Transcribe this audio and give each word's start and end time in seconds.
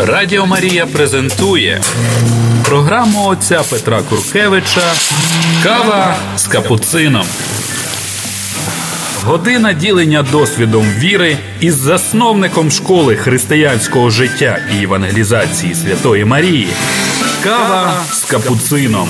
Радіо 0.00 0.46
Марія 0.46 0.86
презентує 0.86 1.82
програму 2.64 3.26
отця 3.26 3.62
Петра 3.70 4.02
Куркевича 4.02 4.92
Кава 5.62 6.16
з 6.36 6.46
капуцином. 6.46 7.26
Година 9.24 9.72
ділення 9.72 10.22
досвідом 10.22 10.82
віри 10.98 11.36
із 11.60 11.74
засновником 11.76 12.70
школи 12.70 13.16
християнського 13.16 14.10
життя 14.10 14.58
і 14.78 14.82
евангелізації 14.82 15.74
Святої 15.74 16.24
Марії. 16.24 16.68
Кава 17.44 17.94
з 18.12 18.22
капуцином. 18.24 19.08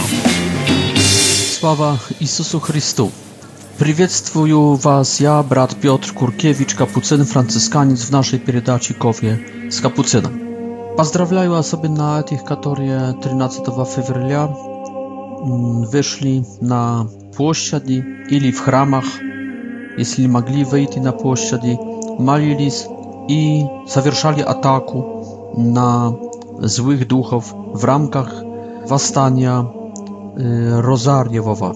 Слава 1.60 1.98
Ісусу 2.20 2.60
Христу! 2.60 3.10
Привітствую 3.78 4.60
вас, 4.74 5.20
я 5.20 5.42
брат 5.42 5.76
Петр 5.80 6.12
Куркевич, 6.14 6.74
капуцин, 6.74 7.24
Францисканець 7.24 8.10
в 8.10 8.12
нашей 8.12 8.38
передачі 8.38 8.94
Кофі 8.94 9.38
з 9.68 9.80
капуцином». 9.80 10.47
Поздравляю 10.98 11.52
osoby 11.54 11.88
na 11.88 12.22
tych, 12.22 12.44
które 12.44 13.14
13 13.20 13.62
февраля 13.86 14.48
wyszli 15.90 16.42
na 16.62 17.04
площади 17.36 18.04
или 18.30 18.50
w 18.52 18.58
храмах, 18.60 19.04
если 19.96 20.26
могли 20.26 20.64
выйти 20.64 20.98
на 20.98 21.12
площади, 21.12 21.78
молились 22.18 22.88
и 23.28 23.62
совершали 23.88 24.40
атаку 24.42 25.54
на 25.56 26.16
злых 26.58 27.06
духов 27.06 27.44
в 27.74 27.84
рамках 27.84 28.34
восстания 28.88 29.68
Розарьевого. 30.82 31.74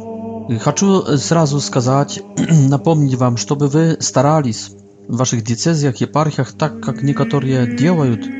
Хочу 0.58 1.02
сразу 1.16 1.60
сказать, 1.60 2.20
напомнить 2.68 3.14
вам, 3.14 3.36
чтобы 3.36 3.68
вы 3.68 3.98
старались 4.00 4.72
в 5.06 5.16
ваших 5.16 5.44
децезиях, 5.44 5.96
епархиях, 6.00 6.52
так 6.52 6.80
как 6.80 7.02
некоторые 7.04 7.76
делают– 7.76 8.24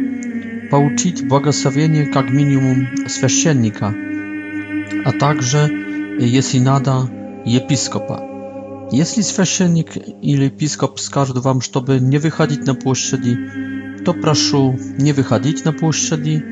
получить 0.72 1.22
благословение 1.28 2.06
как 2.06 2.30
минимум 2.30 2.88
священника, 3.06 3.94
а 5.04 5.12
также, 5.12 5.58
если 6.18 6.60
надо, 6.60 7.10
епископа. 7.44 8.88
Если 8.90 9.20
священник 9.20 9.90
или 10.22 10.44
епископ 10.46 10.98
скажут 10.98 11.44
вам, 11.44 11.60
чтобы 11.60 12.00
не 12.00 12.16
выходить 12.16 12.64
на 12.66 12.74
площади, 12.74 13.36
то 14.06 14.14
прошу 14.14 14.72
не 14.96 15.12
выходить 15.12 15.62
на 15.66 15.74
площади, 15.74 16.42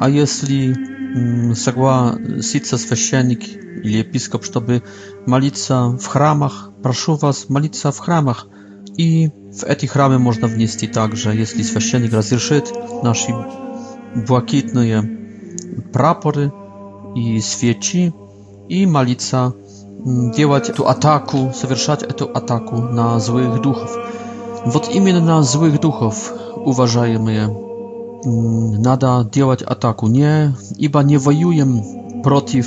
а 0.00 0.08
если 0.08 1.52
согласится 1.54 2.78
священник 2.78 3.46
или 3.46 3.98
епископ, 3.98 4.46
чтобы 4.46 4.84
молиться 5.26 5.90
в 6.00 6.06
храмах, 6.06 6.72
прошу 6.82 7.16
вас 7.16 7.50
молиться 7.50 7.92
в 7.92 7.98
храмах. 7.98 8.46
И 8.96 9.30
в 9.52 9.64
эти 9.64 9.84
храмы 9.84 10.18
можно 10.18 10.46
внести 10.46 10.86
также, 10.86 11.28
если 11.34 11.60
священник 11.62 12.14
разрешит, 12.14 12.72
наши 13.02 13.32
błakitne 14.26 15.02
prapory 15.92 16.50
i 17.14 17.42
świeci 17.42 18.12
i 18.68 18.86
malica 18.86 19.52
mm, 20.06 20.32
działać 20.32 20.70
tu 20.70 20.86
ataku, 20.88 21.38
zawieszać 21.62 22.00
tu 22.16 22.28
ataku 22.34 22.80
na 22.82 23.20
złych 23.20 23.60
duchów. 23.60 23.98
Wod 24.66 24.94
imien 24.94 25.24
na 25.24 25.42
złych 25.42 25.78
duchów 25.78 26.34
uważajmy 26.64 27.32
je. 27.34 27.42
Mm, 28.26 28.82
nada 28.82 29.24
działać 29.32 29.62
ataku. 29.62 30.08
Nie, 30.08 30.52
iba 30.78 31.02
nie 31.02 31.18
wojujem 31.18 31.80
protiv 32.22 32.66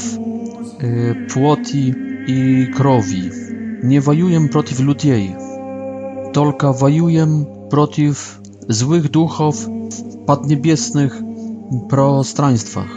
y, 0.83 1.15
płoti 1.33 1.93
i 2.27 2.67
krowi. 2.75 3.29
Nie 3.83 4.01
wojujem 4.01 4.49
protiv 4.49 4.79
ludziej. 4.85 5.35
Tylko 6.33 6.73
wojujem 6.73 7.45
protiv 7.69 8.39
złych 8.69 9.09
duchów 9.09 9.67
padniebiesnych 10.25 11.21
пространствах. 11.89 12.87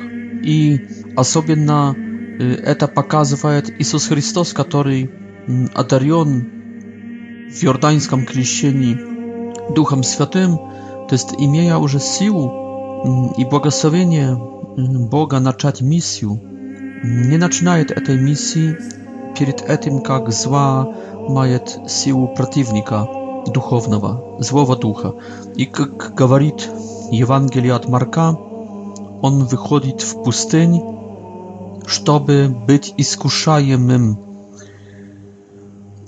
И 0.44 0.86
особенно 1.16 1.94
это 2.40 2.88
показывает 2.88 3.70
Иисус 3.80 4.06
Христос, 4.06 4.52
который 4.52 5.10
одарен 5.74 7.50
в 7.50 7.64
Иорданском 7.64 8.24
крещении 8.26 9.74
Духом 9.74 10.02
Святым, 10.02 10.56
то 10.56 11.08
есть 11.12 11.34
имея 11.38 11.76
уже 11.76 12.00
силу 12.00 13.32
и 13.36 13.44
благословение 13.44 14.34
Бога 14.34 15.38
начать 15.38 15.80
миссию, 15.82 16.40
не 17.04 17.36
начинает 17.36 17.90
этой 17.90 18.18
миссии 18.18 18.76
перед 19.38 19.62
этим, 19.68 20.00
как 20.00 20.30
зла 20.32 20.92
мает 21.28 21.78
силу 21.88 22.28
противника 22.28 23.06
духовного, 23.46 24.40
злого 24.42 24.76
духа. 24.76 25.14
И 25.56 25.66
как 25.66 26.14
говорит 26.14 26.68
Евангелие 27.10 27.74
от 27.74 27.88
Марка, 27.88 28.38
on 29.22 29.46
wychodzić 29.46 30.02
w 30.04 30.14
pustyni, 30.14 30.80
żeby 31.88 32.50
być 32.66 32.88
i 32.88 32.92
iskuszajemym. 32.98 34.16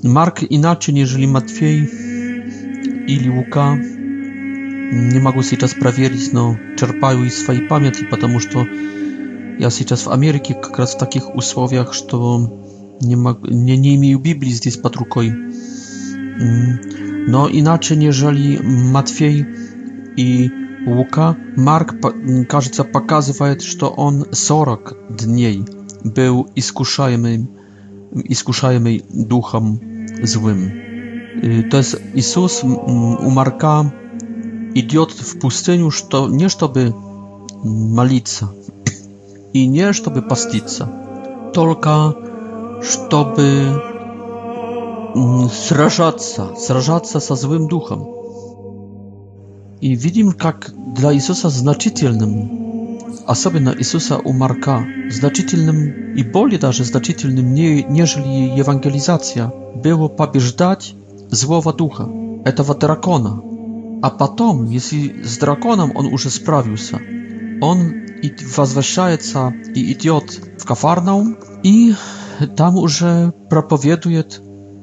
Mark 0.04 0.42
inaczej, 0.42 0.94
jeżeli 0.94 1.28
Matwiej 1.28 1.88
i 3.06 3.30
Łuka 3.36 3.76
nie 4.92 5.20
mogą 5.20 5.42
się 5.42 5.56
czas 5.56 5.74
prawierić, 5.74 6.32
no, 6.32 6.56
czerpają 6.76 7.24
i 7.24 7.30
swojej 7.30 7.68
pamięci, 7.68 8.04
потому 8.10 8.38
to 8.52 8.64
ja 9.58 9.70
się 9.70 9.84
czas 9.84 10.02
w 10.02 10.08
Ameryce, 10.08 10.52
jak 10.54 10.78
raz 10.78 10.94
w 10.94 10.96
takich 10.96 11.34
usłowiach, 11.36 11.92
że 11.94 12.06
nie, 13.02 13.16
ma, 13.16 13.34
nie, 13.50 13.78
nie 13.78 13.94
imię 13.94 14.18
Biblii 14.18 14.52
zdejść 14.54 14.76
pod 14.78 14.96
ruką. 14.96 15.20
Mm. 15.20 16.78
No, 17.28 17.48
inaczej, 17.48 17.98
jeżeli 18.00 18.58
Matwiej 18.92 19.44
i 20.16 20.50
Łuka, 20.86 21.34
Mark 21.56 21.94
кажется, 22.48 22.84
pokazuje, 22.84 23.56
że 23.60 23.76
to 23.78 23.96
on 23.96 24.24
40 24.32 24.96
dni 25.10 25.64
był 26.04 26.44
iskuszajmy 28.30 29.00
duchem 29.10 29.78
złym. 30.22 30.60
Y, 31.44 31.64
to 31.70 31.76
jest 31.76 32.02
Jezus 32.14 32.64
u 33.26 33.30
Marka 33.30 33.84
idiot 34.74 35.12
w 35.12 35.36
pustyniu, 35.38 35.90
że 35.90 36.04
nie 36.30 36.48
żeby 36.48 36.92
malica 37.64 38.48
i 39.54 39.70
nie 39.70 39.92
żeby 39.92 40.22
pastica, 40.22 40.88
tylko 41.52 42.14
żeby 43.10 43.66
mm, 45.16 45.48
srażać 45.48 46.24
się, 46.24 46.42
srażać 46.56 47.10
się 47.10 47.20
ze 47.20 47.36
złym 47.36 47.66
duchem. 47.66 47.98
I 49.80 49.96
widzimy, 49.96 50.32
jak 50.44 50.70
dla 50.94 51.12
Jezusa 51.12 51.50
znaczytelnym, 51.50 52.48
a 53.26 53.34
sobie 53.34 53.60
na 53.60 53.72
Jezusa 53.72 54.16
u 54.16 54.32
Marka, 54.32 54.84
znaczytelnym 55.08 55.92
i 56.16 56.24
bardziej 56.24 56.58
nawet 56.62 57.24
nie 57.44 57.82
nieżeli 57.82 58.60
ewangelizacja, 58.60 59.50
było 59.82 60.08
pobieżdać 60.08 60.96
złowa 61.30 61.72
ducha, 61.72 62.08
tego 62.56 62.74
drakona. 62.74 63.38
A 64.02 64.10
potem, 64.10 64.72
jeśli 64.72 65.14
z 65.22 65.38
drakonem 65.38 65.90
on 65.96 66.06
już 66.06 66.28
sprawił 66.28 66.76
się, 66.76 66.98
on 67.60 67.78
i 68.22 68.30
wazwyszaje 68.56 69.18
ca 69.18 69.52
i 69.74 69.90
idiot 69.90 70.40
w 70.58 70.64
Kafarnaum 70.64 71.36
i 71.62 71.94
tam 72.56 72.76
już 72.76 73.04
propowieduje 73.48 74.24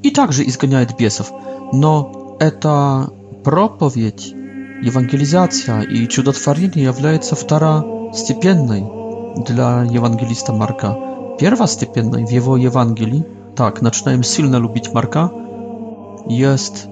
i 0.02 0.12
także 0.12 0.42
izganiaje 0.42 0.86
biesów. 0.98 1.32
No, 1.72 2.12
ta 2.60 3.06
propowiedź 3.42 4.34
Ewangelizacja 4.86 5.84
i 5.84 6.08
cudotwarzenie 6.08 6.82
jawlejca 6.82 7.36
wtara 7.36 7.82
stypiennej 8.14 8.84
dla 9.46 9.84
ewangelista 9.84 10.52
Marka. 10.52 10.94
Pierwa 11.38 11.66
stypiennej 11.66 12.26
w 12.26 12.30
jego 12.30 12.58
Ewangelii, 12.58 13.22
tak, 13.54 13.80
zaczynałem 13.82 14.22
silne 14.24 14.58
lubić 14.58 14.92
Marka, 14.94 15.30
jest 16.28 16.88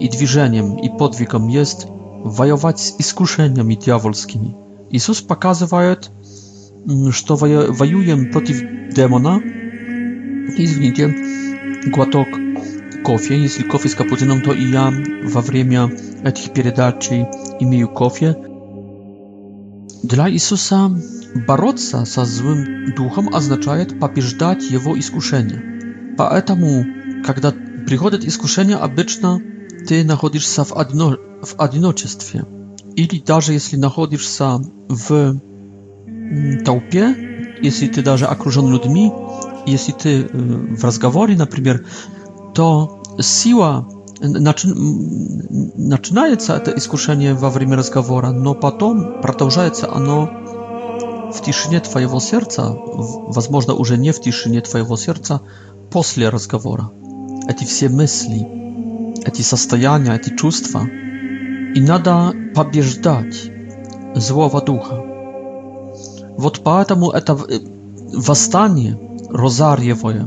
i 0.00 0.08
dwiżeniem, 0.08 0.78
i 0.78 0.90
podwikom 0.90 1.50
jest 1.50 1.86
wajować 2.24 2.80
z 2.80 3.00
iskuszeniami 3.00 3.76
diabolskimi. 3.76 4.54
Jezus 4.90 5.22
pokazuje, 5.22 5.96
że 7.40 7.72
wajuję 7.72 8.24
przeciw 8.30 8.56
demona, 8.94 9.38
i 10.58 10.62
izgnijcie, 10.62 11.14
głatok 11.86 12.28
kofie, 13.04 13.38
jeśli 13.38 13.64
kofie 13.64 13.88
z 13.88 13.94
kapucyną, 13.94 14.40
to 14.44 14.52
i 14.52 14.70
ja 14.72 14.92
w 15.24 15.32
wremia 15.32 15.88
этих 16.26 16.52
передачей 16.52 17.26
«Имею 17.60 17.88
кофе». 17.88 18.36
Для 20.02 20.30
Иисуса 20.30 20.90
бороться 21.46 22.04
со 22.04 22.24
злым 22.24 22.94
духом 22.94 23.34
означает 23.34 23.98
побеждать 23.98 24.62
его 24.64 24.98
искушение. 24.98 26.14
Поэтому, 26.16 26.84
когда 27.24 27.52
приходит 27.86 28.24
искушение, 28.24 28.76
обычно 28.76 29.40
ты 29.88 30.04
находишься 30.04 30.64
в, 30.64 30.72
одно, 30.72 31.16
в 31.42 31.54
одиночестве. 31.60 32.44
Или 32.94 33.20
даже 33.20 33.52
если 33.52 33.76
находишься 33.76 34.58
в 34.88 35.40
толпе, 36.64 37.56
если 37.62 37.86
ты 37.88 38.02
даже 38.02 38.26
окружен 38.26 38.70
людьми, 38.70 39.12
если 39.66 39.92
ты 39.92 40.24
в 40.32 40.84
разговоре, 40.84 41.36
например, 41.36 41.84
то 42.54 43.02
сила 43.20 43.88
Начи... 44.20 44.68
Начинается 44.68 46.54
это 46.56 46.70
искушение 46.76 47.34
во 47.34 47.50
время 47.50 47.76
разговора, 47.76 48.30
но 48.30 48.54
потом 48.54 49.20
продолжается 49.20 49.92
оно 49.92 50.30
в 51.34 51.42
тишине 51.44 51.80
твоего 51.80 52.18
сердца, 52.18 52.70
возможно, 52.74 53.74
уже 53.74 53.98
не 53.98 54.12
в 54.12 54.20
тишине 54.20 54.62
твоего 54.62 54.96
сердца, 54.96 55.42
после 55.90 56.30
разговора. 56.30 56.90
Эти 57.48 57.64
все 57.64 57.88
мысли, 57.88 58.46
эти 59.26 59.42
состояния, 59.42 60.16
эти 60.16 60.34
чувства. 60.34 60.84
И 61.74 61.80
надо 61.80 62.32
побеждать 62.54 63.50
злого 64.14 64.62
духа. 64.62 65.02
Вот 66.38 66.60
поэтому 66.64 67.10
это 67.10 67.38
восстание 68.14 68.98
розарьевое, 69.30 70.26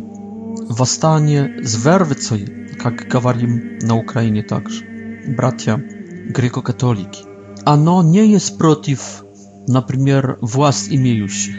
восстание 0.70 1.64
звервицей, 1.64 2.59
как 2.80 3.08
говорим 3.10 3.78
на 3.82 3.98
Украине 3.98 4.42
также, 4.42 4.86
братья 5.28 5.82
греко-католики. 6.30 7.24
Оно 7.66 8.02
не 8.02 8.26
есть 8.32 8.58
против, 8.58 9.24
например, 9.68 10.38
власть 10.42 10.88
имеющих. 10.90 11.56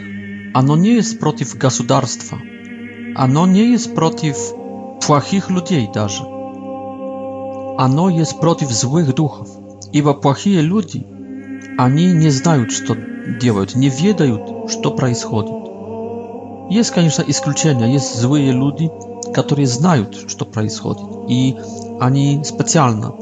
Оно 0.53 0.75
не 0.75 0.95
есть 0.95 1.19
против 1.19 1.55
государства. 1.55 2.39
Оно 3.15 3.45
не 3.45 3.69
есть 3.71 3.93
против 3.93 4.35
плохих 5.05 5.49
людей 5.49 5.87
даже. 5.93 6.23
Оно 6.23 8.09
есть 8.09 8.39
против 8.39 8.71
злых 8.71 9.13
духов. 9.13 9.49
Ибо 9.93 10.13
плохие 10.13 10.61
люди, 10.61 11.05
они 11.77 12.11
не 12.13 12.29
знают, 12.29 12.71
что 12.71 12.95
делают, 13.39 13.75
не 13.75 13.89
ведают, 13.89 14.71
что 14.71 14.91
происходит. 14.91 16.71
Есть, 16.71 16.91
конечно, 16.91 17.23
исключения. 17.27 17.91
Есть 17.91 18.17
злые 18.19 18.51
люди, 18.51 18.89
которые 19.33 19.67
знают, 19.67 20.15
что 20.27 20.45
происходит, 20.45 21.03
и 21.29 21.55
они 21.99 22.43
специально 22.43 23.13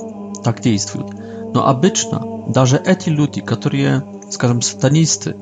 так 0.43 0.61
действуют. 0.61 1.09
Но 1.53 1.67
обычно 1.67 2.21
даже 2.47 2.77
эти 2.83 3.09
люди, 3.09 3.41
которые, 3.41 4.03
скажем, 4.31 4.61
сатанисты, 4.61 5.35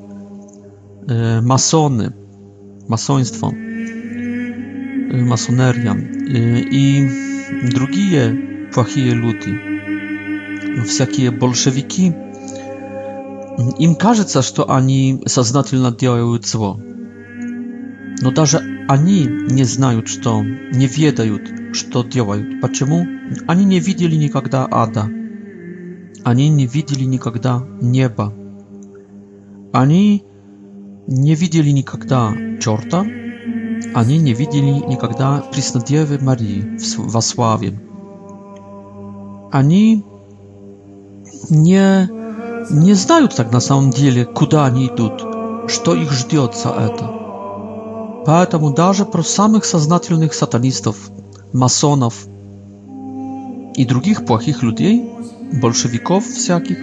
э, 1.07 1.41
масоны, 1.41 2.13
масонство, 2.87 3.51
э, 3.51 3.53
масонерия 5.23 5.93
э, 5.93 6.59
и 6.61 7.09
другие 7.71 8.67
плохие 8.73 9.11
люди, 9.11 10.81
всякие 10.87 11.31
большевики, 11.31 12.13
им 13.79 13.95
кажется, 13.95 14.41
что 14.41 14.69
они 14.69 15.23
сознательно 15.25 15.91
делают 15.91 16.45
зло. 16.45 16.79
Но 18.21 18.31
даже 18.31 18.76
Они 18.89 19.25
не 19.25 19.65
знают, 19.65 20.07
что, 20.07 20.41
не 20.41 20.85
ведают, 20.87 21.75
что 21.75 22.03
делают. 22.05 22.61
Почему? 22.61 23.05
Они 23.45 23.65
не 23.65 23.79
видели 23.81 24.15
никогда 24.15 24.65
ада. 24.71 25.07
Они 26.23 26.47
не 26.47 26.67
видели 26.67 27.03
никогда 27.03 27.63
неба. 27.81 28.33
Они 29.73 30.23
не 31.05 31.35
видели 31.35 31.71
никогда 31.71 32.31
черта. 32.61 33.01
Они 33.93 34.17
не 34.19 34.33
видели 34.33 34.69
никогда 34.89 35.43
Преснодевы 35.51 36.19
Марии 36.21 36.77
во 36.97 37.21
славе. 37.21 37.77
Они 39.51 40.05
не, 41.49 42.09
не 42.73 42.93
знают 42.93 43.35
так 43.35 43.51
на 43.51 43.59
самом 43.59 43.91
деле, 43.91 44.23
куда 44.25 44.65
они 44.65 44.87
идут, 44.87 45.69
что 45.69 45.93
их 45.93 46.13
ждет 46.13 46.55
за 46.55 46.69
это. 46.69 47.26
Поэтому 48.27 48.73
даже 48.73 49.05
про 49.05 49.23
самых 49.23 49.63
сознательных 49.63 50.33
сатанистов, 50.33 50.97
масонов 51.53 52.27
и 53.77 53.85
других 53.85 54.25
плохих 54.25 54.63
людей, 54.63 55.09
большевиков 55.61 56.25
всяких, 56.27 56.77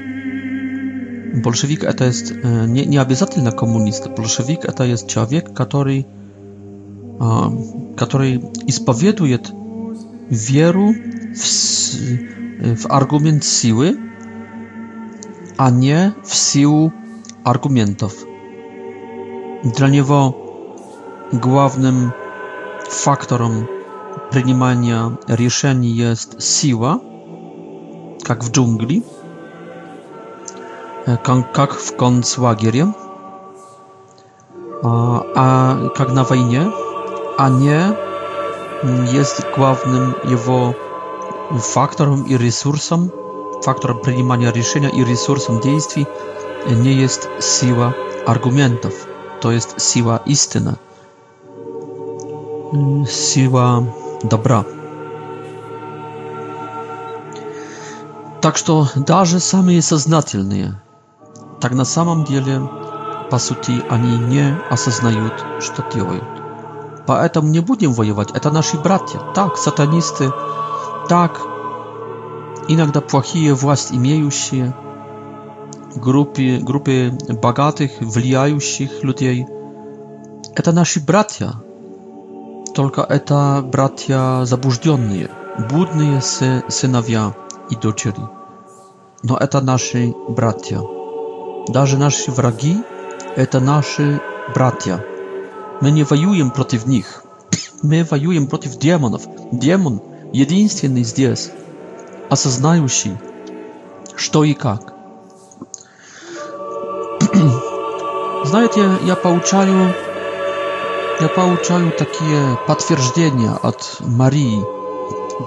большевик 1.45 1.85
это 1.85 2.07
есть 2.07 2.33
не, 2.35 2.87
не 2.87 2.97
обязательно 2.97 3.53
коммунист, 3.53 4.07
большевик 4.17 4.65
это 4.65 4.85
есть 4.85 5.07
человек, 5.07 5.53
который, 5.53 6.07
который 7.99 8.37
исповедует 8.67 9.53
веру 10.31 10.95
в, 11.37 12.75
в 12.75 12.87
аргумент 12.89 13.45
силы, 13.45 13.99
а 15.59 15.71
не 15.71 16.11
в 16.25 16.35
силу 16.35 16.91
аргументов. 17.45 18.15
Для 19.63 19.89
него 19.89 20.41
Главным 21.33 22.13
фактором 22.91 23.67
принимания 24.31 25.17
решений 25.27 25.89
есть 25.89 26.41
сила, 26.43 27.01
как 28.23 28.45
в 28.45 28.51
джунгли, 28.51 29.03
как 31.07 31.73
в 31.73 31.97
концлагере, 31.97 32.89
а 34.83 35.89
как 35.97 36.11
на 36.13 36.25
войне, 36.25 36.71
а 37.39 37.49
не 37.49 37.97
есть 39.11 39.41
главным 39.57 40.15
его 40.25 40.75
фактором 41.59 42.25
и 42.25 42.37
ресурсом, 42.37 43.11
фактором 43.63 44.01
принимания 44.03 44.53
решения 44.53 44.91
и 44.91 45.03
ресурсом 45.03 45.61
действий 45.61 46.07
не 46.69 46.93
есть 46.93 47.29
сила 47.41 47.95
аргументов, 48.27 48.93
то 49.41 49.51
есть 49.53 49.81
сила 49.81 50.21
истины. 50.27 50.77
сила 53.07 53.85
добра. 54.23 54.65
Так 58.41 58.57
что 58.57 58.89
даже 58.97 59.39
самые 59.39 59.81
сознательные, 59.81 60.81
так 61.61 61.73
на 61.73 61.85
самом 61.85 62.25
деле, 62.25 62.63
по 63.31 63.39
сути, 63.39 63.73
они 63.89 64.19
не 64.19 64.57
осознают, 64.71 65.33
что 65.61 65.85
делают. 65.95 66.25
Поэтому 67.07 67.49
не 67.49 67.61
будем 67.61 67.93
воевать, 67.93 68.31
это 68.35 68.51
наши 68.51 68.77
братья. 68.79 69.21
Так, 69.35 69.57
сатанисты, 69.57 70.31
так, 71.09 71.41
иногда 72.69 73.01
плохие 73.01 73.55
власть 73.55 73.93
имеющие, 73.93 74.75
группы, 75.97 76.59
группы 76.61 77.13
богатых, 77.43 77.93
влияющих 78.01 79.03
людей. 79.05 79.47
Это 80.55 80.73
наши 80.73 81.01
братья, 81.01 81.53
только 82.75 83.03
это 83.03 83.63
братья 83.65 84.41
заблужденные, 84.45 85.31
будные 85.71 86.21
сыновья 86.21 87.33
и 87.71 87.77
дочери. 87.77 88.21
Но 89.23 89.37
это 89.39 89.61
наши 89.61 90.13
братья. 90.29 90.81
Даже 91.69 91.97
наши 91.97 92.31
враги– 92.33 92.83
это 93.37 93.61
наши 93.61 94.21
братья. 94.55 95.03
Мы 95.81 95.93
не 95.93 96.03
воюем 96.03 96.51
против 96.51 96.85
них. 96.87 97.25
Мы 97.83 98.05
воюем 98.09 98.49
против 98.49 98.77
демонов. 98.79 99.23
Демон– 99.53 100.03
единственный 100.33 101.05
здесь, 101.05 101.51
осознающий, 102.29 103.17
что 104.17 104.43
и 104.45 104.53
как. 104.53 104.93
Знаете, 108.45 108.99
я 109.07 109.15
получаю 109.17 109.95
Я 111.21 111.29
получаю 111.29 111.93
такие 111.93 112.59
подтверждения 112.67 113.51
от 113.63 113.99
Марии 114.01 114.63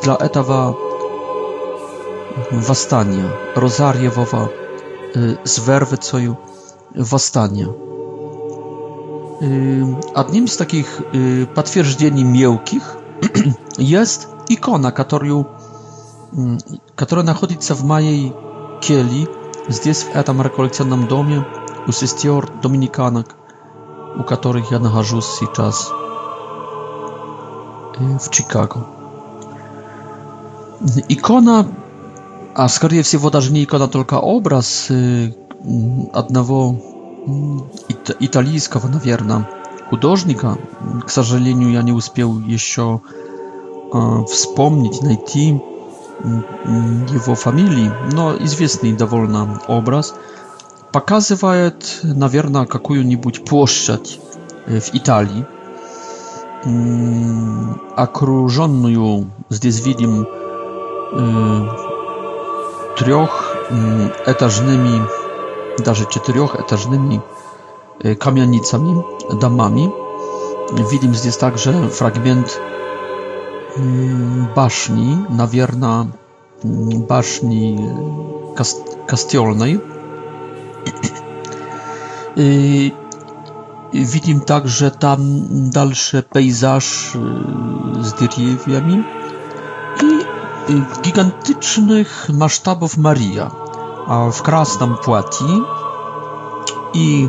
для 0.01 0.15
этого 0.15 0.77
восстания, 2.51 3.29
Розарьевого 3.53 4.49
z 5.43 5.59
werwy 5.59 5.97
coju 5.97 6.37
восстания. 6.95 7.67
Одним 10.15 10.45
из 10.45 10.55
таких 10.55 10.87
подтверждений 11.53 12.23
мелких 12.23 12.95
jest 13.77 14.27
ikona, 14.49 14.91
которую, 14.91 15.47
которая 16.95 17.25
находится 17.25 17.75
в 17.75 17.83
моей 17.83 18.33
келье 18.81 19.27
здесь, 19.67 20.03
в 20.03 20.15
этом 20.15 20.41
реколекционном 20.41 21.07
доме 21.07 21.45
у 21.87 21.91
сестер 21.91 22.47
доминиканок 22.63 23.36
у 24.15 24.23
которых 24.23 24.71
я 24.71 24.79
нахожусь 24.79 25.25
сейчас 25.27 25.89
в 27.97 28.29
Чикаго. 28.29 28.85
Икона, 31.09 31.67
а 32.53 32.69
скорее 32.69 33.01
всего 33.03 33.29
даже 33.29 33.51
не 33.51 33.63
икона, 33.63 33.87
только 33.87 34.15
образ 34.19 34.89
одного 36.13 36.75
ит 37.89 38.15
итальянского, 38.19 38.87
наверное, 38.87 39.49
художника. 39.89 40.57
К 41.05 41.09
сожалению, 41.09 41.71
я 41.71 41.81
не 41.81 41.91
успел 41.91 42.39
еще 42.41 43.01
вспомнить, 44.31 45.01
найти 45.01 45.59
его 46.23 47.35
фамилии, 47.35 47.91
но 48.13 48.35
известный 48.37 48.93
довольно 48.93 49.59
образ– 49.67 50.13
показывает, 50.91 51.99
наверное, 52.03 52.65
какую-нибудь 52.65 53.45
площадь 53.45 54.19
в 54.65 54.83
Италии, 54.93 55.45
окруженную, 57.95 59.29
здесь 59.49 59.85
видим, 59.85 60.25
трехэтажными, 62.97 65.03
даже 65.83 66.07
четырехэтажными 66.09 67.21
kamienicami, 68.01 69.03
damami. 69.41 69.89
Widzimy 70.71 71.13
здесь 71.13 71.37
także 71.37 71.71
fragment 71.89 72.59
baszni, 74.55 75.17
nawierna 75.29 76.05
baszni 77.07 77.79
kast 78.55 78.97
kastiolnej. 79.07 79.79
Y, 82.37 82.91
widzimy 83.93 84.41
także 84.41 84.91
tam 84.91 85.19
dalszy 85.69 86.23
pejzaż 86.23 87.15
y, 87.15 88.03
z 88.03 88.13
drzewiami 88.13 89.03
i 90.03 90.05
y, 90.73 90.81
gigantycznych 91.01 92.27
masztabów 92.33 92.97
Maria 92.97 93.51
w 94.31 94.41
krasnym 94.41 94.95
płati 95.03 95.63
i 96.93 97.27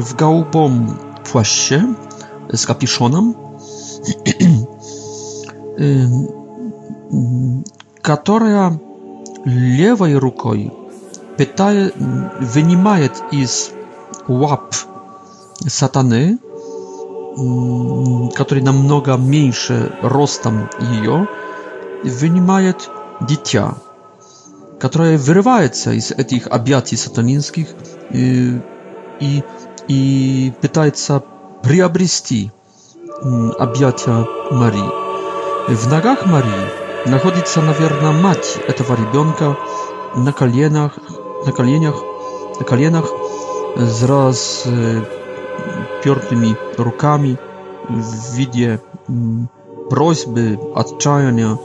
w 0.00 0.14
gołbym 0.18 0.86
płaszcie 1.32 1.94
z 2.54 2.66
kapiszonem 2.66 3.34
mm, 5.78 6.26
która 8.02 8.76
lewej 9.78 10.20
ręką 10.20 10.52
питает, 11.38 11.94
вынимает 12.40 13.12
из 13.30 13.70
лап 14.26 14.74
сатаны, 15.66 16.38
который 18.34 18.60
намного 18.60 19.16
меньше 19.16 19.92
ростом 20.02 20.68
ее, 20.80 21.28
вынимает 22.02 22.90
дитя, 23.20 23.74
которое 24.80 25.16
вырывается 25.16 25.92
из 25.92 26.10
этих 26.10 26.48
объятий 26.48 26.96
сатанинских 26.96 27.68
и, 28.10 28.60
и, 29.20 29.42
и 29.86 30.52
пытается 30.60 31.22
приобрести 31.62 32.50
объятия 33.58 34.26
Марии. 34.50 35.08
В 35.68 35.86
ногах 35.88 36.26
Марии 36.26 36.64
находится, 37.06 37.60
наверное, 37.60 38.12
мать 38.12 38.58
этого 38.68 38.94
ребенка 38.96 39.56
на 40.16 40.32
коленях, 40.32 40.98
na 41.46 41.52
kolieniach, 41.52 41.94
na 42.60 42.64
kalienach 42.66 43.06
z 43.76 44.02
rozpiortymi 44.02 46.54
rukami 46.78 47.36
w 47.90 48.34
widzie 48.34 48.78
prośby, 49.90 50.58
отчаяния 50.74 51.56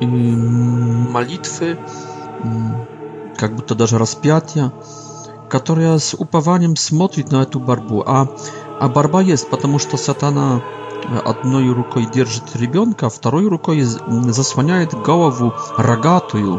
и 0.00 0.06
молитвы, 0.06 1.76
как 3.36 3.54
будто 3.56 3.74
даже 3.74 3.98
распятия, 3.98 4.72
которая 5.50 5.98
с 5.98 6.14
упованием 6.14 6.76
смотрит 6.76 7.30
на 7.30 7.42
эту 7.42 7.60
борьбу. 7.60 8.02
А, 8.06 8.26
а 8.80 8.88
борьба 8.88 9.20
есть, 9.20 9.50
потому 9.50 9.78
что 9.78 9.96
сатана 9.98 10.62
одной 11.26 11.70
рукой 11.74 12.06
держит 12.10 12.56
ребенка, 12.56 13.10
второй 13.10 13.46
рукой 13.48 13.82
заслоняет 13.82 14.94
голову 14.94 15.52
рогатую, 15.76 16.58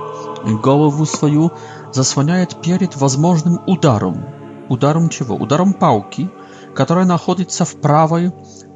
голову 0.62 1.06
свою 1.08 1.52
засвоняет 1.96 2.62
перед 2.62 2.96
возможным 2.96 3.62
ударом, 3.68 4.26
ударом 4.70 5.10
чего? 5.10 5.36
Ударом 5.36 5.74
палки, 5.74 6.30
которая 6.74 7.06
находится 7.06 7.66
в 7.66 7.76
правой, 7.80 8.32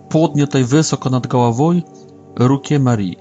поднятой 0.10 0.64
высоко 0.64 1.10
над 1.10 1.26
головой, 1.28 1.86
руке 2.36 2.80
Марии. 2.80 3.18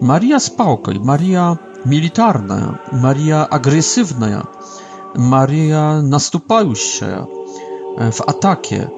Мария 0.00 0.38
с 0.38 0.50
палкой, 0.50 0.98
Мария 0.98 1.58
милитарная, 1.84 2.80
Мария 2.90 3.44
агрессивная, 3.44 4.44
Мария 5.14 6.00
наступающая 6.02 7.26
в 7.96 8.20
атаке, 8.26 8.90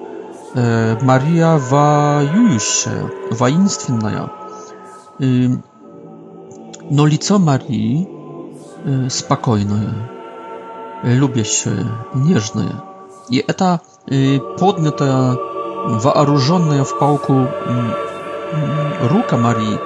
Мария 0.54 1.58
воюющая, 1.58 3.10
воинственная. 3.30 4.30
Но 6.88 7.04
лицо 7.06 7.38
Марии 7.38 8.08
Э, 8.88 9.10
спокойную, 9.10 9.92
любящую, 11.02 11.88
нежную. 12.14 12.70
И 13.28 13.44
это 13.44 13.80
э, 14.06 14.38
поднятая, 14.60 15.36
вооруженная 15.88 16.84
в 16.84 16.96
пауку 16.96 17.46
рука 19.10 19.36
Марии, 19.36 19.78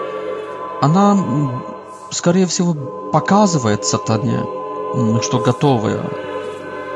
она, 0.82 1.16
скорее 2.10 2.46
всего, 2.46 2.74
показывает 3.10 3.86
сатане, 3.86 4.40
что 5.22 5.38
готова 5.38 5.92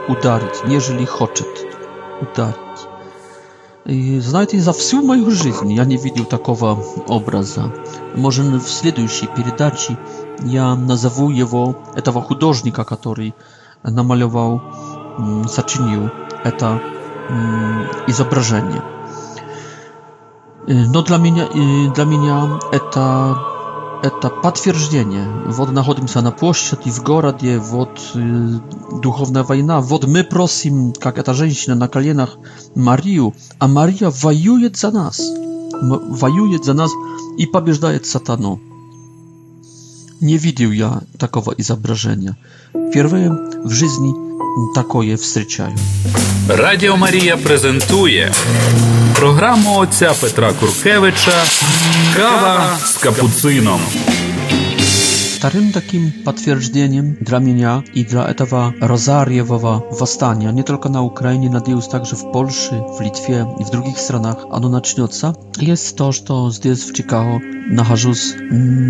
ударить, 0.06 0.62
нежели 0.66 1.06
хочет 1.06 1.49
ударить. 2.20 2.58
И 3.87 4.20
знаете, 4.20 4.58
за 4.61 4.75
всю 4.75 5.02
мою 5.02 5.30
жизнь 5.30 5.73
я 5.73 5.87
не 5.87 5.96
видел 5.96 6.26
такого 6.26 6.78
образа. 7.08 7.73
Может, 8.14 8.46
в 8.62 8.68
следующей 8.70 9.26
передаче 9.26 9.96
я 10.43 10.75
назову 10.75 11.31
его, 11.31 11.76
этого 11.95 12.23
художника, 12.23 12.85
который 12.85 13.35
намалевал, 13.83 14.62
сочинил 15.49 16.11
это 16.45 16.81
изображение. 18.07 18.83
Э, 20.67 20.85
но 20.87 21.03
для 21.03 21.17
меня, 21.19 21.45
э, 21.45 21.93
для 21.95 22.05
меня 22.05 22.59
это, 22.73 23.38
это 24.03 24.29
подтверждение. 24.31 25.25
Вот 25.47 25.71
находимся 25.73 26.21
на 26.21 26.33
площади, 26.33 26.91
в 26.91 27.03
городе, 27.03 27.59
вот 27.59 27.99
э, 28.14 28.49
духовная 29.00 29.43
война. 29.43 29.81
Вот 29.81 30.07
мы 30.07 30.23
просим, 30.25 30.93
как 30.93 31.17
эта 31.19 31.33
женщина 31.33 31.75
на 31.75 31.88
коленах, 31.88 32.31
Марию, 32.75 33.33
а 33.59 33.69
Мария 33.69 34.11
воюет 34.11 34.76
за 34.76 34.91
нас. 34.91 35.21
Воюет 35.81 36.64
за 36.64 36.73
нас 36.75 36.91
и 37.38 37.47
побеждает 37.47 38.05
сатану. 38.07 38.61
Не 40.21 40.37
видел 40.38 40.71
я 40.71 41.00
такого 41.18 41.52
изображения. 41.56 42.37
Впервые 42.73 43.30
в 43.64 43.71
жизни 43.71 44.12
такое 44.75 45.14
встречаю. 45.16 45.76
Радіо 46.49 46.97
Марія 46.97 47.37
презентує 47.37 48.33
програму 49.14 49.78
отця 49.78 50.12
Петра 50.21 50.52
Куркевича 50.52 51.42
Кава 52.16 52.78
з 52.85 52.97
капуцином. 52.97 53.80
Starym 55.35 55.73
potwierdzeniem 56.25 57.17
dla 57.21 57.41
mnie 57.41 57.69
i 57.95 58.05
dla 58.05 58.26
etawa 58.26 58.73
rozariewowa 58.81 59.81
wastania, 60.00 60.50
nie 60.53 60.64
tylko 60.64 60.88
na 60.88 61.03
Ukrainie, 61.03 61.49
na 61.49 61.55
nadjeus 61.55 61.88
także 61.88 62.17
w 62.17 62.25
Polsce, 62.25 62.83
w 62.99 63.00
Litwie 63.00 63.47
i 63.61 63.64
w 63.64 63.71
drugich 63.71 64.00
stronach, 64.00 64.37
ano 64.53 64.69
naczniotca, 64.69 65.33
jest 65.61 65.97
to, 65.97 66.12
że 66.12 66.21
to 66.21 66.50
zdjęć 66.50 66.81
w 66.85 66.97
Chicago 66.97 67.38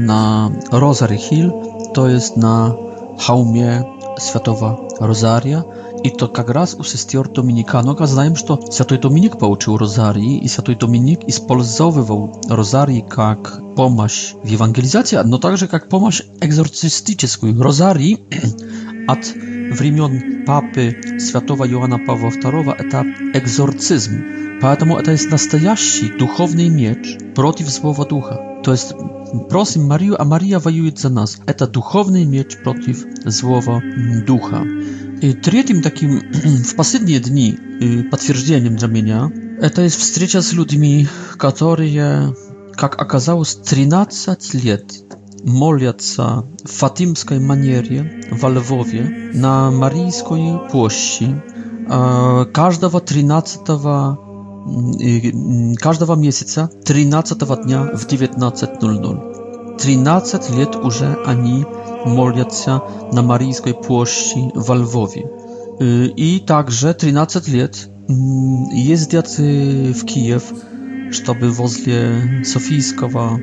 na 0.06 0.50
Rosary 0.72 1.16
Hill, 1.16 1.52
to 1.94 2.08
jest 2.08 2.36
na 2.36 2.74
hałmie 3.18 3.84
святого 4.20 4.80
Розария, 5.00 5.64
и 6.02 6.10
то 6.10 6.28
как 6.28 6.50
раз 6.50 6.74
у 6.78 6.84
сестер 6.84 7.28
Доминиканок, 7.28 8.00
а 8.00 8.06
знаем, 8.06 8.36
что 8.36 8.60
святой 8.70 8.98
Доминик 8.98 9.38
получил 9.38 9.76
Розарий, 9.76 10.36
и 10.38 10.48
святой 10.48 10.74
Доминик 10.74 11.24
использовал 11.26 12.38
Розарий 12.48 13.02
как 13.02 13.58
помощь 13.76 14.34
в 14.42 14.46
евангелизации, 14.46 15.16
но 15.24 15.38
также 15.38 15.66
как 15.68 15.88
помощь 15.88 16.22
экзорцистическую. 16.40 17.60
Розарий 17.60 18.24
от 19.08 19.18
времен 19.72 20.44
Папы 20.44 20.96
святого 21.18 21.66
Иоанна 21.68 21.98
Павла 21.98 22.30
II 22.30 22.74
это 22.76 23.04
экзорцизм. 23.38 24.58
Поэтому 24.60 24.98
это 24.98 25.12
есть 25.12 25.30
настоящий 25.30 26.10
духовный 26.10 26.68
меч 26.68 27.18
против 27.34 27.68
злого 27.68 28.06
духа. 28.06 28.58
То 28.64 28.72
есть 28.72 28.92
просим 29.48 29.84
Марию, 29.86 30.20
а 30.20 30.24
Мария 30.24 30.58
воюет 30.58 30.98
за 30.98 31.08
нас. 31.08 31.38
Это 31.46 31.66
духовный 31.66 32.24
меч 32.24 32.56
против 32.62 33.04
злого 33.24 33.82
духа. 34.26 34.64
И 35.20 35.32
третьим 35.32 35.82
таким 35.82 36.20
в 36.20 36.76
последние 36.76 37.20
дни 37.20 37.58
подтверждением 38.10 38.76
для 38.76 38.88
меня 38.88 39.30
это 39.60 39.82
есть 39.82 39.96
встреча 39.96 40.42
с 40.42 40.52
людьми, 40.52 41.08
которые, 41.38 42.34
как 42.76 43.00
оказалось, 43.00 43.54
13 43.56 44.54
лет 44.54 45.03
moljaca 45.44 46.42
w 46.68 47.40
manierie 47.40 48.20
w 48.38 48.44
Alwowie 48.44 49.10
na 49.34 49.70
Maryjskiej 49.70 50.58
Płości 50.70 51.24
e, 51.24 51.40
każdego 52.52 53.00
13 53.00 53.58
mm, 53.68 54.14
mm, 55.04 55.74
każdego 55.76 56.16
miesiąca 56.16 56.68
13 56.84 57.34
dnia 57.64 57.84
w 57.94 58.06
19.00 58.06 59.16
13 59.78 60.38
lat 60.58 60.84
już 60.84 61.02
ani 61.26 61.64
moljaca 62.06 62.80
na 63.12 63.22
Maryjskiej 63.22 63.74
Płości 63.74 64.48
w 64.56 64.70
Alwowie 64.70 65.22
e, 65.24 65.26
i 66.16 66.40
także 66.40 66.94
13 66.94 67.40
lat 67.54 67.88
mm, 68.08 68.66
jeździć 68.72 69.36
w 69.94 70.04
Kijew 70.04 70.52
żeby 71.10 71.52
wozle 71.52 71.94
Sofijskiego 72.44 73.38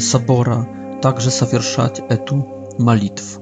Sabora 0.00 0.66
e, 0.78 0.81
także 1.02 1.30
zawierzać 1.30 2.00
etu 2.08 2.42
malitw. 2.78 3.38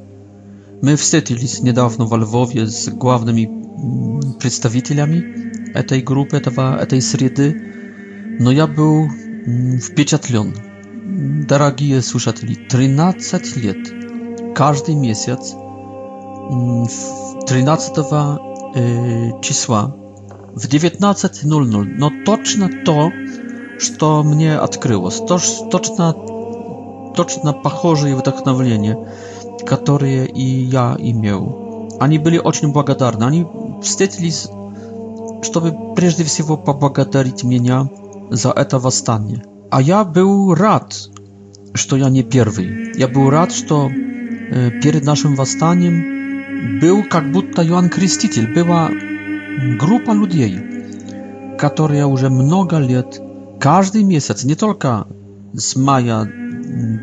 My 0.83 0.97
wstydziliśmy 0.97 1.65
niedawno 1.65 2.07
w 2.07 2.17
Lwowie 2.19 2.67
z 2.67 2.91
głównymi 2.91 3.45
mm, 3.49 4.21
przedstawicielami 4.39 5.23
tej 5.87 6.05
grupy, 6.05 6.41
tej 6.89 7.03
serii. 7.03 7.31
no 8.41 8.53
ja 8.53 8.67
był 8.67 9.09
w 9.79 9.83
wpieczatlion. 9.85 10.53
je 11.81 12.03
słuchacze, 12.03 12.47
13 12.69 13.41
lat, 13.63 13.77
każdy 14.55 14.95
miesiąc, 14.97 15.57
13 17.47 17.93
czysła, 19.41 19.93
w 20.57 20.69
19.00, 20.69 21.87
no 21.99 22.11
toczne 22.27 22.69
to, 22.85 23.11
że 23.79 23.93
to 23.93 24.23
mnie 24.23 24.61
odkryło, 24.61 25.11
toczne 25.11 25.67
to, 25.71 26.15
точно 27.15 27.53
похожие 27.53 28.15
вдохновления, 28.17 28.99
которые 29.67 30.27
и 30.29 30.43
я 30.45 30.97
имел. 30.99 31.89
Они 31.99 32.19
были 32.19 32.39
очень 32.39 32.73
благодарны. 32.73 33.25
Они 33.25 33.47
встретились, 33.83 34.49
чтобы 35.43 35.95
прежде 35.95 36.25
всего 36.25 36.57
поблагодарить 36.57 37.45
меня 37.45 37.89
за 38.31 38.51
это 38.51 38.79
восстание. 38.79 39.43
А 39.71 39.83
я 39.83 40.05
был 40.05 40.55
рад, 40.55 40.95
что 41.75 41.97
я 41.97 42.09
не 42.09 42.23
первый. 42.23 42.97
Я 42.99 43.09
был 43.09 43.31
рад, 43.31 43.53
что 43.53 43.89
перед 44.83 45.05
нашим 45.05 45.37
восстанием 45.37 46.81
был 46.81 47.05
как 47.05 47.31
будто 47.33 47.67
Иоанн 47.67 47.89
Креститель, 47.89 48.53
была 48.53 48.91
группа 49.79 50.11
людей, 50.11 50.59
которые 51.59 52.07
уже 52.07 52.29
много 52.31 52.79
лет, 52.79 53.21
каждый 53.61 54.03
месяц, 54.05 54.45
не 54.45 54.55
только 54.55 55.07
с 55.57 55.77
мая 55.77 56.29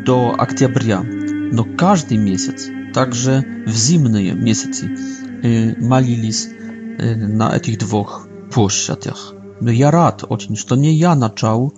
до 0.06 0.36
октября. 0.38 1.02
Но 1.04 1.64
каждый 1.64 2.18
месяц, 2.18 2.68
также 2.94 3.46
в 3.66 3.72
зимние 3.72 4.34
месяцы, 4.34 4.90
молились 5.80 6.50
на 7.00 7.56
этих 7.56 7.80
двух 7.80 8.28
площадях. 8.54 9.34
Но 9.60 9.72
я 9.72 9.92
рад 9.92 10.24
очень, 10.28 10.56
что 10.56 10.76
не 10.76 10.94
я 10.94 11.16
начал 11.16 11.74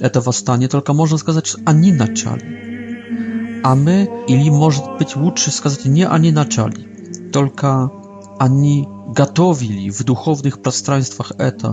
это 0.00 0.20
восстание, 0.20 0.68
только 0.68 0.92
можно 0.92 1.18
сказать, 1.18 1.46
что 1.46 1.60
они 1.66 1.92
начали. 1.92 3.60
А 3.62 3.74
мы, 3.74 4.08
или 4.28 4.50
может 4.50 4.84
быть 4.98 5.16
лучше 5.16 5.50
сказать, 5.50 5.84
не 5.86 6.06
они 6.06 6.32
начали, 6.32 7.30
только 7.32 7.90
они 8.38 8.86
готовили 9.08 9.90
в 9.90 10.04
духовных 10.04 10.60
пространствах 10.60 11.32
это 11.38 11.72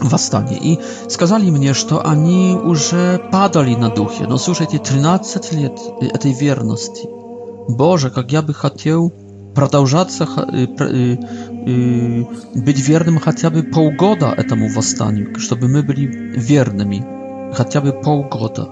восстание. 0.00 0.58
И 0.60 0.80
сказали 1.08 1.50
мне, 1.50 1.74
что 1.74 2.06
они 2.06 2.54
уже 2.54 3.18
падали 3.32 3.74
на 3.74 3.90
духе. 3.90 4.26
Но 4.26 4.38
слушайте, 4.38 4.78
13 4.78 5.52
лет 5.52 5.78
этой 6.00 6.32
верности. 6.32 7.08
Боже, 7.68 8.10
как 8.10 8.32
я 8.32 8.42
бы 8.42 8.54
хотел 8.54 9.12
продолжаться, 9.54 10.26
быть 10.26 10.48
верным 12.88 13.18
хотя 13.18 13.50
бы 13.50 13.62
полгода 13.62 14.28
этому 14.36 14.68
восстанию, 14.72 15.38
чтобы 15.38 15.68
мы 15.68 15.82
были 15.82 16.06
верными 16.36 17.06
хотя 17.54 17.80
бы 17.80 17.92
полгода. 17.92 18.68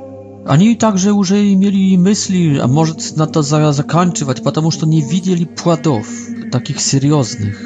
Они 0.47 0.75
также 0.75 1.13
уже 1.13 1.53
имели 1.53 1.97
мысли, 1.97 2.59
а 2.59 2.67
может 2.67 3.15
надо 3.17 3.43
заканчивать, 3.43 4.43
потому 4.43 4.71
что 4.71 4.87
не 4.87 5.03
видели 5.03 5.45
плодов 5.45 6.07
таких 6.51 6.81
серьезных 6.81 7.61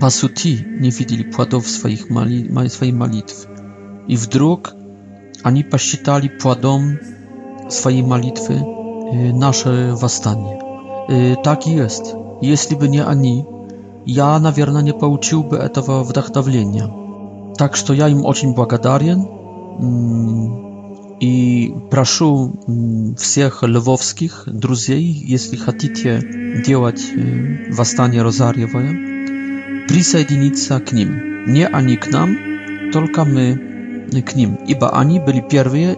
pasuti 0.00 0.64
nie 0.80 0.90
widzieli 0.90 1.24
płodów 1.24 1.70
swoich 1.70 2.10
mali, 2.10 2.48
swojej 2.68 2.94
malitwy. 2.94 3.46
I 4.08 4.16
w 4.16 4.26
drug 4.26 4.74
ani 5.42 5.64
pasitali 5.64 6.30
płodom 6.30 6.96
swojej 7.68 8.02
malitwy 8.02 8.62
e, 9.12 9.32
nasze 9.32 9.94
wastanie. 10.00 10.58
Tak 11.42 11.66
jest. 11.66 12.02
Jeśli 12.42 12.76
by 12.76 12.88
nie 12.88 13.06
ani, 13.06 13.44
ja 14.06 14.38
na 14.38 14.52
pewno 14.52 14.80
nie 14.80 14.94
pouczyłby 14.94 15.58
tego 15.72 16.04
wdachtawlenia. 16.04 16.88
Tak, 17.58 17.76
że 17.76 17.96
ja 17.96 18.08
im 18.08 18.22
bardzo 18.22 18.46
błagadarien 18.46 19.24
mm, 19.80 20.48
i 21.20 21.74
proszę 21.90 22.24
mm, 22.24 23.14
wszystkich 23.18 23.62
lewowskich 23.68 24.44
przyjaciół, 24.60 25.22
jeśli 25.26 25.58
chcecie 25.58 26.20
działać 26.66 26.96
e, 27.70 27.74
wastanie 27.74 28.22
rozariowe, 28.22 28.82
присоединиться 29.88 30.78
к 30.80 30.92
ним. 30.92 31.50
Не 31.52 31.66
они 31.66 31.96
к 31.96 32.06
нам, 32.08 32.38
только 32.92 33.24
мы 33.24 34.04
к 34.24 34.36
ним. 34.36 34.56
Ибо 34.68 34.98
они 34.98 35.18
были 35.20 35.44
первые, 35.50 35.96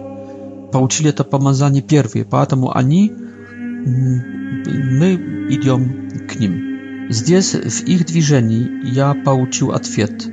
получили 0.71 1.09
это 1.11 1.23
помазание 1.23 1.81
первые, 1.83 2.25
поэтому 2.25 2.75
они, 2.75 3.11
мы 3.13 5.19
идем 5.51 6.09
к 6.27 6.35
ним. 6.39 6.71
Здесь, 7.11 7.53
в 7.53 7.83
их 7.85 8.05
движении, 8.05 8.67
я 8.89 9.13
получил 9.13 9.71
ответ, 9.73 10.25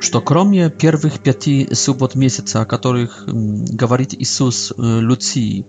что 0.00 0.20
кроме 0.20 0.68
первых 0.70 1.20
пяти 1.20 1.68
суббот 1.72 2.14
месяца, 2.16 2.60
о 2.62 2.66
которых 2.66 3.24
говорит 3.26 4.14
Иисус 4.20 4.72
Люции, 4.76 5.64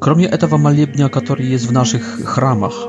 кроме 0.00 0.26
этого 0.26 0.56
молебня, 0.56 1.08
который 1.10 1.46
есть 1.46 1.66
в 1.66 1.72
наших 1.72 2.02
храмах, 2.24 2.86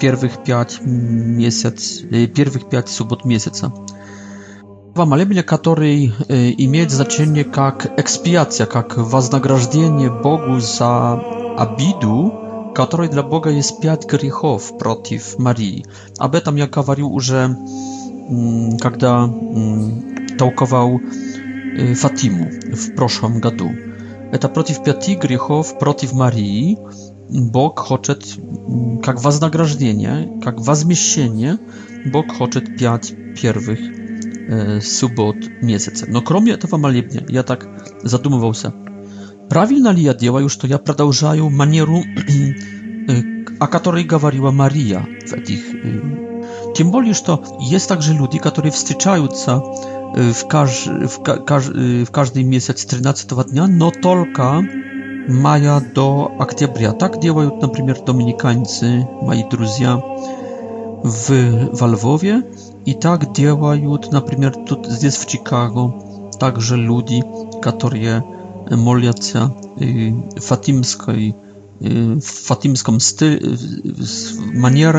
первых 0.00 0.42
пять 0.44 0.78
месяц, 0.82 2.00
первых 2.34 2.68
пять 2.68 2.88
суббот 2.88 3.24
месяца. 3.24 3.72
Два 4.94 5.04
молебня, 5.04 5.42
который 5.42 6.06
имеет 6.06 6.90
значение 6.90 7.44
как 7.44 7.92
экспиация, 8.00 8.66
как 8.66 8.96
вознаграждение 8.96 10.10
Богу 10.10 10.58
за 10.60 11.18
обиду, 11.56 12.72
которой 12.74 13.08
для 13.08 13.22
Бога 13.22 13.50
есть 13.50 13.80
пять 13.80 14.06
грехов 14.06 14.78
против 14.78 15.38
Марии. 15.38 15.84
Об 16.18 16.34
этом 16.34 16.56
я 16.56 16.66
говорил 16.66 17.12
уже, 17.12 17.54
когда 18.80 19.30
толковал 20.38 21.00
Фатиму 21.96 22.48
в 22.74 22.94
прошлом 22.94 23.40
году. 23.40 23.70
Это 24.32 24.48
против 24.48 24.82
пяти 24.82 25.14
грехов 25.14 25.78
против 25.78 26.12
Марии, 26.14 26.78
Bóg 27.30 28.00
chce, 28.04 28.14
jak 29.06 29.20
wynagrodzenie, 29.20 30.28
jak 30.46 30.60
wzmieszczenie, 30.60 31.58
Bóg 32.12 32.26
chce 32.50 32.60
piąć 32.60 33.14
pierwszych 33.34 33.80
e, 34.50 34.80
subot 34.80 35.36
miesiąca. 35.62 36.06
No, 36.10 36.22
kromie 36.22 36.58
tego 36.58 36.78
malebnia, 36.78 37.20
ja 37.28 37.42
tak 37.42 37.66
zadumował 38.04 38.54
się. 38.54 38.70
Prawilna 39.48 39.90
li 39.90 40.02
ja 40.02 40.14
działa 40.14 40.40
już, 40.40 40.56
to 40.58 40.66
ja 40.66 40.78
продолжаю 40.78 41.50
manieru, 41.50 42.02
o 43.60 43.66
której 43.68 44.08
mówiła 44.22 44.52
Maria 44.52 45.06
w 45.26 45.30
tych. 45.46 45.66
E, 45.70 45.76
tym 46.74 46.90
bardziej, 46.90 47.14
że 47.14 47.38
jest 47.70 47.88
także 47.88 48.14
ludzi, 48.14 48.38
którzy 48.40 48.70
wstyczają 48.70 49.26
się 49.26 49.52
e, 49.52 50.34
w, 50.34 50.46
każ, 50.46 50.88
w, 51.08 51.22
ka, 51.22 51.32
e, 52.26 52.74
w 53.36 53.44
dnia, 53.52 53.66
no 53.68 53.90
tylko 53.90 54.62
мая 55.28 55.80
до 55.94 56.36
октября. 56.38 56.92
Так 56.92 57.20
делают, 57.20 57.60
например, 57.60 58.00
доминиканцы, 58.00 59.06
мои 59.22 59.44
друзья, 59.44 59.96
в, 59.96 61.28
во 61.78 61.88
Львове. 61.88 62.42
И 62.84 62.94
так 62.94 63.32
делают, 63.32 64.12
например, 64.12 64.52
тут 64.68 64.86
здесь 64.86 65.16
в 65.16 65.26
Чикаго 65.26 66.02
также 66.38 66.76
люди, 66.76 67.24
которые 67.62 68.22
молятся 68.70 69.54
э, 69.78 70.10
фатимской 70.40 71.34
w 71.78 72.20
fatimską 72.48 72.96
styl, 73.00 73.40
manierą 74.54 74.98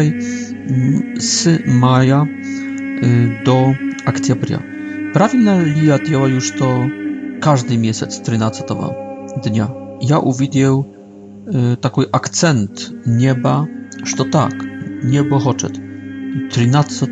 z 1.18 1.64
maja 1.66 2.26
do 3.46 3.74
октября. 4.06 4.60
Prawidłowo 5.14 5.62
ja 5.84 6.00
działam 6.06 6.32
już 6.32 6.52
to 6.60 6.66
każdy 7.42 7.78
miesiąc 7.78 8.22
13 8.22 8.64
dnia 9.44 9.87
ja 10.02 10.20
uwidział 10.20 10.84
e, 11.54 11.74
y, 11.74 11.78
taki 11.78 12.02
akcent 12.12 12.92
nieba, 13.08 13.66
że 14.04 14.26
tak, 14.26 14.52
niebo 15.04 15.40
chce 15.40 15.70
13 16.50 17.08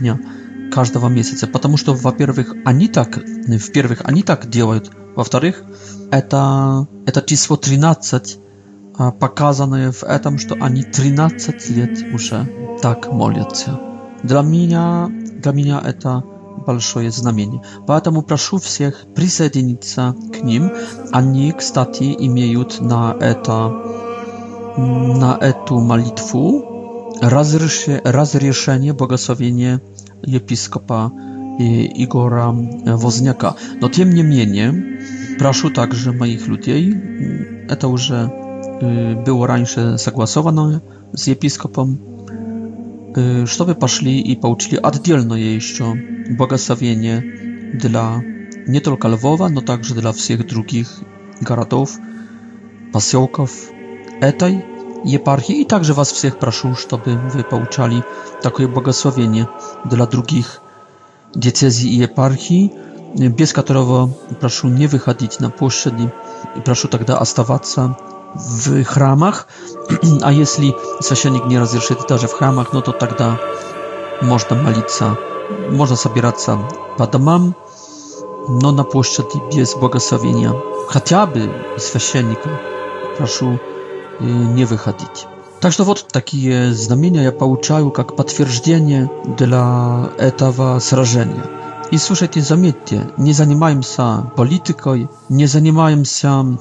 dnia 0.00 0.18
każdego 0.72 1.10
miesiąca, 1.10 1.46
ponieważ 1.46 1.82
to 1.82 1.94
po 1.94 2.12
pierwszych 2.12 2.52
ani 2.64 2.88
tak 2.88 3.20
w 3.60 3.70
pierwszych 3.70 4.08
ani 4.08 4.22
tak 4.22 4.46
działają, 4.48 4.80
po 5.14 5.24
wtorych 5.24 5.64
to 6.28 6.86
to 7.12 7.20
число 7.22 7.56
13 7.58 8.20
pokazane 9.18 9.92
w 9.92 10.04
etam, 10.06 10.38
że 10.38 10.46
ani 10.60 10.84
13 10.84 11.52
lat 11.76 11.90
muszę 12.12 12.46
tak 12.80 13.12
modlą 13.12 13.42
się. 13.54 13.76
Dla 14.24 14.42
mnie 14.42 14.68
dla 15.42 15.52
mnie 15.52 15.80
to 16.00 16.22
большое 16.64 17.10
знамение. 17.10 17.62
Поэтому 17.86 18.22
прошу 18.22 18.58
всех 18.58 19.04
присоединиться 19.14 20.14
к 20.32 20.42
ним. 20.42 20.72
Они, 21.12 21.52
кстати, 21.52 22.14
имеют 22.18 22.80
на, 22.80 23.14
это, 23.20 23.68
на 24.78 25.36
эту 25.40 25.80
молитву 25.80 27.12
разрешение, 27.20 28.00
разрешение 28.04 28.92
богословения 28.92 29.82
епископа 30.22 31.12
Игора 31.58 32.48
Возняка. 32.50 33.56
Но 33.80 33.88
тем 33.88 34.10
не 34.10 34.22
менее, 34.22 35.00
прошу 35.38 35.70
также 35.70 36.12
моих 36.12 36.46
людей, 36.46 36.94
это 37.68 37.88
уже 37.88 38.26
было 39.26 39.46
раньше 39.46 39.96
согласовано 39.96 40.82
с 41.14 41.28
епископом 41.28 41.98
чтобы 43.46 43.74
пошли 43.74 44.18
и 44.20 44.36
получили 44.36 44.76
отдельное 44.82 45.38
еще 45.40 45.94
благословение 46.36 47.70
для 47.72 48.22
не 48.66 48.80
только 48.80 49.08
Львова, 49.08 49.48
но 49.48 49.60
также 49.62 49.94
для 49.94 50.12
всех 50.12 50.46
других 50.46 50.98
городов, 51.40 51.92
поселков 52.92 53.50
этой 54.20 54.64
епархии. 55.04 55.60
И 55.62 55.64
также 55.64 55.94
вас 55.94 56.12
всех 56.12 56.38
прошу, 56.38 56.74
чтобы 56.74 57.16
вы 57.16 57.42
получали 57.42 58.04
такое 58.42 58.68
благословение 58.68 59.48
для 59.84 60.04
других 60.06 60.60
диецезий 61.34 61.90
и 61.90 62.02
епархий, 62.02 62.72
без 63.14 63.52
которого 63.52 64.08
прошу 64.40 64.68
не 64.68 64.86
выходить 64.88 65.40
на 65.40 65.48
площади. 65.48 66.10
И 66.56 66.60
прошу 66.60 66.88
тогда 66.88 67.18
оставаться 67.18 67.96
w 68.38 68.84
chramach, 68.84 69.46
a 70.26 70.32
jeśli 70.32 70.74
sąsiednik 71.02 71.44
nie 71.46 71.58
rozjeszy 71.58 71.94
też 71.94 72.22
w 72.22 72.32
chramach, 72.32 72.72
no 72.72 72.82
to 72.82 72.92
wtedy 72.92 73.14
tak 73.14 73.36
można 74.22 74.56
malica, 74.62 75.16
można 75.72 75.96
zabierać 75.96 76.34
po 76.96 77.06
domam, 77.06 77.52
no 78.62 78.72
na 78.72 78.84
płaszczyźnie 78.84 79.40
jest 79.52 79.78
błogosławienia, 79.78 80.52
chociażby 80.88 81.48
sąsiednika, 81.78 82.48
proszę 83.16 83.44
y, 84.20 84.24
nie 84.54 84.66
wychodzić. 84.66 85.26
Także 85.60 85.84
вот 85.84 86.06
takie 86.12 86.72
znamienia 86.72 87.22
ja 87.22 87.32
pouczaju 87.32 87.92
jak 87.98 88.12
potwierdzenie 88.12 89.08
dla 89.36 89.90
etawa 90.16 90.80
srażenia. 90.80 91.48
I 91.90 91.98
słuchajcie, 91.98 92.42
zamietnie, 92.42 93.06
nie 93.18 93.34
zajmujemy 93.34 93.82
się 93.82 94.22
polityką, 94.36 94.90
nie 95.30 95.48
zajmujemy 95.48 96.04
się 96.06 96.56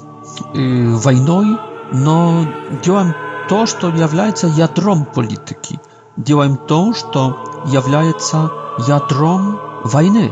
войной, 0.53 1.57
но 1.93 2.45
делаем 2.83 3.13
то, 3.49 3.65
что 3.65 3.89
является 3.89 4.47
ядром 4.47 5.05
политики. 5.05 5.79
Делаем 6.17 6.57
то, 6.57 6.93
что 6.93 7.37
является 7.67 8.51
ядром 8.87 9.59
войны. 9.83 10.31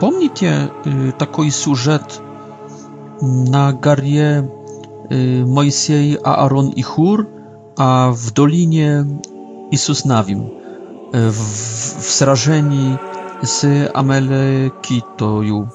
Помните 0.00 0.72
такой 1.18 1.50
сюжет 1.50 2.20
на 3.20 3.72
горе 3.72 4.50
Моисей, 5.10 6.16
Аарон 6.16 6.70
и 6.70 6.82
Хур, 6.82 7.26
а 7.76 8.10
в 8.10 8.32
долине 8.32 9.20
Иисус 9.70 10.04
Навим 10.04 10.48
w, 11.12 11.30
w 11.98 12.10
srażeni 12.10 12.96
z 13.42 13.64
Amelekitою, 13.94 15.68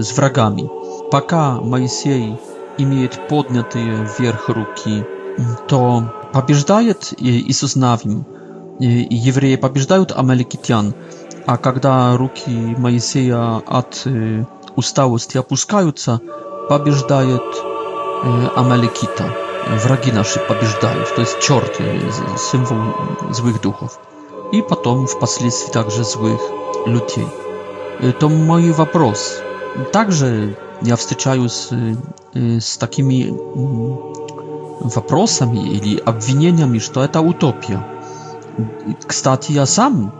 z 0.00 0.12
wragami. 0.12 0.68
Пока 1.10 1.60
Моисей 1.60 2.36
имеет 2.78 3.28
поднятые 3.28 4.06
вверх 4.18 4.48
руки, 4.48 5.04
то 5.68 6.02
побеждает 6.32 7.12
Иисус 7.18 7.76
Навим, 7.76 8.24
евреи 8.78 9.56
побеждают 9.56 10.12
амаликитян, 10.12 10.94
а 11.46 11.56
когда 11.58 12.16
руки 12.16 12.50
Моисея 12.50 13.56
от 13.58 14.02
э, 14.06 14.44
усталости 14.76 15.36
опускаются, 15.36 16.20
побеждает 16.68 17.42
э, 17.52 18.46
амаликита. 18.56 19.24
Враги 19.84 20.10
наши 20.10 20.40
побеждают, 20.40 21.14
то 21.14 21.20
есть 21.20 21.38
черт, 21.40 21.78
символ 22.38 22.82
злых 23.32 23.60
духов. 23.60 23.98
И 24.52 24.62
потом 24.62 25.06
впоследствии 25.06 25.70
также 25.70 26.02
злых 26.02 26.40
людей. 26.86 27.26
Это 28.00 28.28
мой 28.28 28.70
вопрос. 28.72 29.40
Также 29.92 30.56
я 30.82 30.96
встречаюсь 30.96 31.70
с, 31.70 31.94
с 32.34 32.78
такими 32.78 33.32
вопросами 34.84 35.58
или 35.68 35.98
обвинениями, 35.98 36.78
что 36.78 37.02
это 37.02 37.20
утопия. 37.20 37.84
Кстати, 39.06 39.52
я 39.52 39.66
сам 39.66 40.12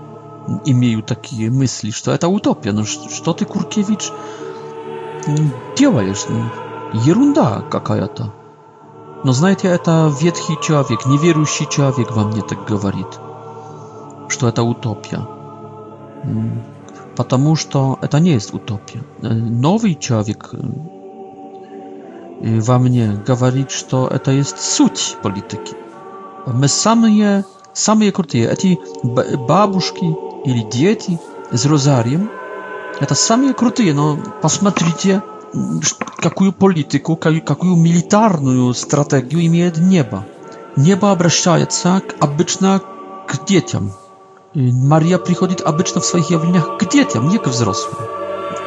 имею 0.64 1.02
такие 1.02 1.50
мысли, 1.50 1.90
что 1.90 2.12
это 2.12 2.28
утопия. 2.28 2.72
Ну 2.72 2.84
что 2.84 3.32
ты, 3.32 3.44
Куркевич, 3.44 4.10
делаешь? 5.76 6.24
Ерунда 7.04 7.62
какая-то. 7.70 8.32
Но 9.24 9.32
знаете, 9.32 9.68
это 9.68 10.12
ветхий 10.20 10.56
человек, 10.62 11.06
неверующий 11.06 11.66
человек 11.68 12.10
во 12.12 12.24
мне 12.24 12.42
так 12.42 12.66
говорит, 12.66 13.06
что 14.28 14.48
это 14.48 14.62
утопия. 14.62 15.26
потому 17.16 17.56
что 17.56 17.98
это 18.02 18.20
не 18.20 18.30
есть 18.32 18.52
утопия. 18.54 19.02
Э, 19.22 19.28
новый 19.32 19.94
человек 19.94 20.50
э, 20.52 20.56
во 22.60 22.78
мне 22.78 23.18
говорит, 23.26 23.70
что 23.70 24.06
это 24.08 24.30
есть 24.32 24.60
суть 24.60 25.16
политики. 25.22 25.74
Мы 26.46 26.68
самые, 26.68 27.44
самые 27.72 28.12
крутые. 28.12 28.50
Эти 28.50 28.78
бабушки 29.48 30.04
или 30.44 30.60
дети 30.70 31.18
с 31.52 31.64
розарием, 31.64 32.30
это 33.00 33.14
самые 33.14 33.54
крутые, 33.54 33.94
но 33.94 34.18
посмотрите, 34.42 35.22
какую 36.18 36.52
политику, 36.52 37.16
какую 37.16 37.76
милитарную 37.76 38.74
стратегию 38.74 39.46
имеет 39.46 39.78
небо. 39.78 40.24
Небо 40.76 41.12
обращается 41.12 42.02
обычно 42.20 42.82
к 43.26 43.46
детям, 43.46 43.92
Мария 44.54 45.18
приходит 45.18 45.62
обычно 45.62 46.00
в 46.00 46.06
своих 46.06 46.30
явлениях 46.30 46.78
к 46.78 46.84
детям, 46.88 47.28
не 47.28 47.38
к 47.38 47.48
взрослым. 47.48 47.96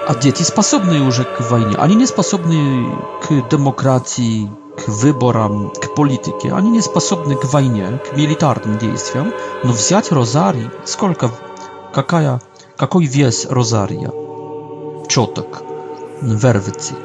А 0.08 0.16
дети 0.16 0.44
способны 0.44 1.02
уже 1.02 1.24
к 1.24 1.50
войне. 1.50 1.76
Они 1.78 1.96
не 1.96 2.06
способны 2.06 2.88
к 3.24 3.50
демократии, 3.50 4.52
к 4.84 4.88
выборам, 4.90 5.72
к 5.72 5.96
политике. 5.96 6.52
Они 6.52 6.70
не 6.70 6.82
способны 6.82 7.36
к 7.38 7.46
войне, 7.46 8.02
к 8.10 8.18
милитарным 8.18 8.78
действиям. 8.78 9.32
Но 9.64 9.72
взять 9.72 10.12
розарий, 10.12 10.70
сколько, 10.84 11.32
какая, 11.94 12.42
какой 12.76 13.06
вес 13.06 13.46
розария? 13.50 14.12
Четок, 15.08 15.64
вервицы. 16.22 16.96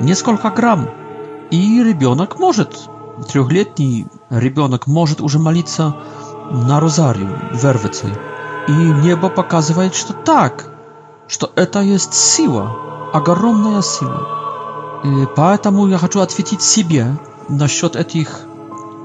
Несколько 0.00 0.50
грамм. 0.50 0.90
И 1.50 1.82
ребенок 1.82 2.38
может, 2.38 2.76
трехлетний 3.30 4.06
ребенок 4.30 4.86
может 4.86 5.22
уже 5.22 5.38
молиться 5.38 5.94
на 6.50 6.80
Розарию 6.80 7.38
вервицей. 7.52 8.12
И 8.68 8.72
небо 8.72 9.28
показывает, 9.28 9.94
что 9.94 10.12
так, 10.12 10.70
что 11.28 11.50
это 11.56 11.80
есть 11.80 12.14
сила, 12.14 12.70
огромная 13.12 13.82
сила. 13.82 14.26
И 15.04 15.26
поэтому 15.36 15.86
я 15.88 15.98
хочу 15.98 16.20
ответить 16.20 16.62
себе 16.62 17.16
насчет 17.48 17.94
этих 17.96 18.40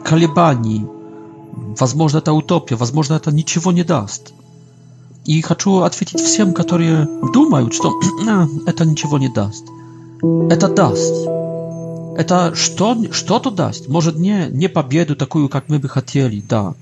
колебаний. 0.04 0.88
Возможно, 1.80 2.20
это 2.20 2.34
утопия, 2.34 2.76
возможно, 2.76 3.14
это 3.16 3.32
ничего 3.32 3.72
не 3.72 3.84
даст. 3.84 4.34
И 5.26 5.42
хочу 5.42 5.82
ответить 5.82 6.20
всем, 6.22 6.54
которые 6.54 7.08
думают, 7.34 7.74
что 7.74 7.94
это 8.66 8.86
ничего 8.86 9.20
не 9.20 9.30
даст. 9.30 9.66
Это 10.50 10.68
даст. 10.70 11.14
Это 12.18 12.56
что, 12.56 12.96
что-то 13.12 13.52
даст. 13.52 13.88
Может, 13.88 14.16
не, 14.18 14.48
не 14.52 14.68
победу 14.70 15.16
такую, 15.16 15.50
как 15.50 15.70
мы 15.70 15.78
бы 15.80 15.88
хотели, 15.88 16.42
да. 16.42 16.74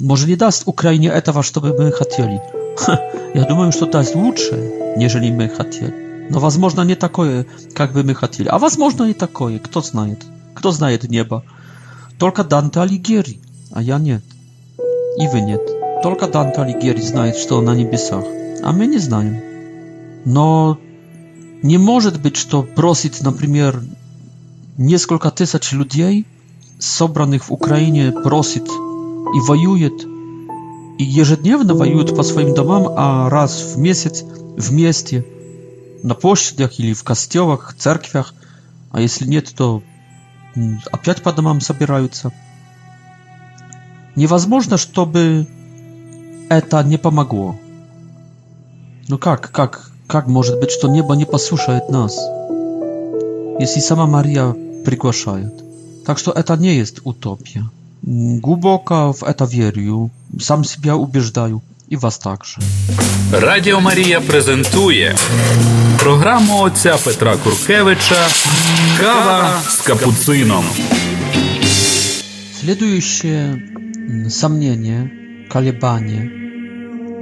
Może 0.00 0.26
nie 0.26 0.36
daст 0.36 0.62
Ukrainie 0.66 1.12
etawa, 1.12 1.42
co 1.42 1.60
by 1.60 1.68
my 1.78 1.90
chcieli. 2.00 2.38
ja 3.34 3.44
думаю, 3.44 3.72
że 3.72 3.86
to 3.86 3.98
jest 3.98 4.14
lepsze, 4.16 4.56
jeżeli 4.96 5.32
my 5.32 5.48
chcieli. 5.48 5.92
No, 6.30 6.40
возможно, 6.40 6.84
nie 6.86 6.96
takie, 6.96 7.22
jak 7.78 7.92
by 7.92 8.14
chcieli. 8.14 8.50
A 8.50 8.58
возможно, 8.58 9.06
nie 9.06 9.14
takie. 9.14 9.58
Kto 9.62 9.80
znaje? 9.80 10.16
Kto 10.54 10.72
znaje 10.72 10.98
nieba? 11.10 11.40
Tylko 12.18 12.44
Dante 12.44 12.80
Alighieri. 12.80 13.38
A 13.74 13.82
ja 13.82 13.98
nie. 13.98 14.20
I 15.18 15.28
wy 15.28 15.42
nie. 15.42 15.58
Tylko 16.02 16.26
Dante 16.26 16.58
Alighieri 16.62 17.06
znaje, 17.06 17.32
co 17.32 17.62
na 17.62 17.74
niebiesach. 17.74 18.24
A 18.62 18.72
my 18.72 18.88
nie 18.88 19.00
znamy. 19.00 19.42
No, 20.26 20.76
nie 21.64 21.78
może 21.78 22.10
być, 22.12 22.46
to 22.46 22.62
prosić, 22.62 23.22
na 23.22 23.32
przykład, 23.32 23.74
nieskolka 24.78 25.30
tysięcy 25.30 25.76
ludzi, 25.76 26.24
sobranych 26.78 27.44
w 27.44 27.50
Ukrainie, 27.50 28.12
prosić 28.24 28.64
и 29.32 29.40
воюет, 29.40 30.02
и 30.98 31.04
ежедневно 31.04 31.74
воюют 31.74 32.14
по 32.16 32.22
своим 32.22 32.54
домам, 32.54 32.92
а 32.96 33.28
раз 33.30 33.74
в 33.74 33.78
месяц 33.78 34.22
вместе, 34.56 35.24
на 36.02 36.14
площадях 36.14 36.78
или 36.78 36.92
в 36.94 37.04
костелах, 37.04 37.74
церквях, 37.78 38.34
а 38.90 39.00
если 39.00 39.26
нет, 39.26 39.52
то 39.56 39.82
опять 40.92 41.22
по 41.22 41.32
домам 41.32 41.60
собираются. 41.60 42.32
Невозможно, 44.16 44.76
чтобы 44.76 45.46
это 46.48 46.82
не 46.82 46.96
помогло. 46.98 47.56
Ну 49.08 49.18
как, 49.18 49.50
как, 49.52 49.90
как 50.06 50.26
может 50.26 50.58
быть, 50.60 50.70
что 50.70 50.88
небо 50.88 51.14
не 51.14 51.24
послушает 51.24 51.88
нас, 51.88 52.12
если 53.60 53.80
сама 53.80 54.06
Мария 54.06 54.52
приглашает? 54.84 55.52
Так 56.04 56.18
что 56.18 56.32
это 56.32 56.56
не 56.56 56.74
есть 56.76 57.00
утопия. 57.04 57.70
Głęboko 58.40 59.12
w 59.12 59.22
etawieriu, 59.22 60.10
sam 60.40 60.64
siebie 60.64 60.96
ubieżdaju 60.96 61.60
i 61.90 61.96
was 61.98 62.18
także. 62.18 62.58
Radio 63.32 63.80
Maria 63.80 64.20
prezentuje 64.20 65.14
program 65.98 66.50
ojca 66.50 66.90
Petra 67.04 67.36
Kurkiewicza 67.36 68.28
Kawa 69.00 69.62
z 69.68 69.82
kapucyną. 69.82 70.62
Следuje 72.60 73.02
się 73.02 73.56
сомнение, 74.28 75.08
колебание, 75.50 76.30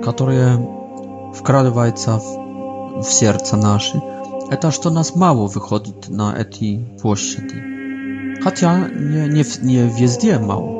które 0.02 0.64
wkradywa 1.34 1.92
w, 3.02 3.06
serce 3.06 3.56
nasze. 3.56 4.00
Это, 4.50 4.70
что 4.72 4.90
nas 4.90 5.16
mało 5.16 5.48
wychodzi 5.48 5.92
na 6.10 6.32
te 6.32 6.44
площади 7.02 7.77
хотя 8.40 8.88
не, 8.88 9.28
не, 9.28 9.44
не 9.62 9.88
везде 10.00 10.38
мал. 10.38 10.76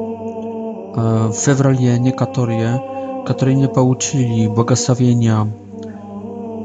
В 0.94 1.32
феврале 1.32 1.98
некоторые, 1.98 2.80
которые 3.26 3.54
не 3.56 3.68
получили 3.68 4.48
благословения 4.48 5.46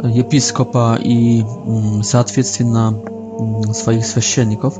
епископа 0.03 0.97
и, 1.01 1.43
соответственно, 2.03 2.93
своих 3.73 4.05
священников, 4.05 4.79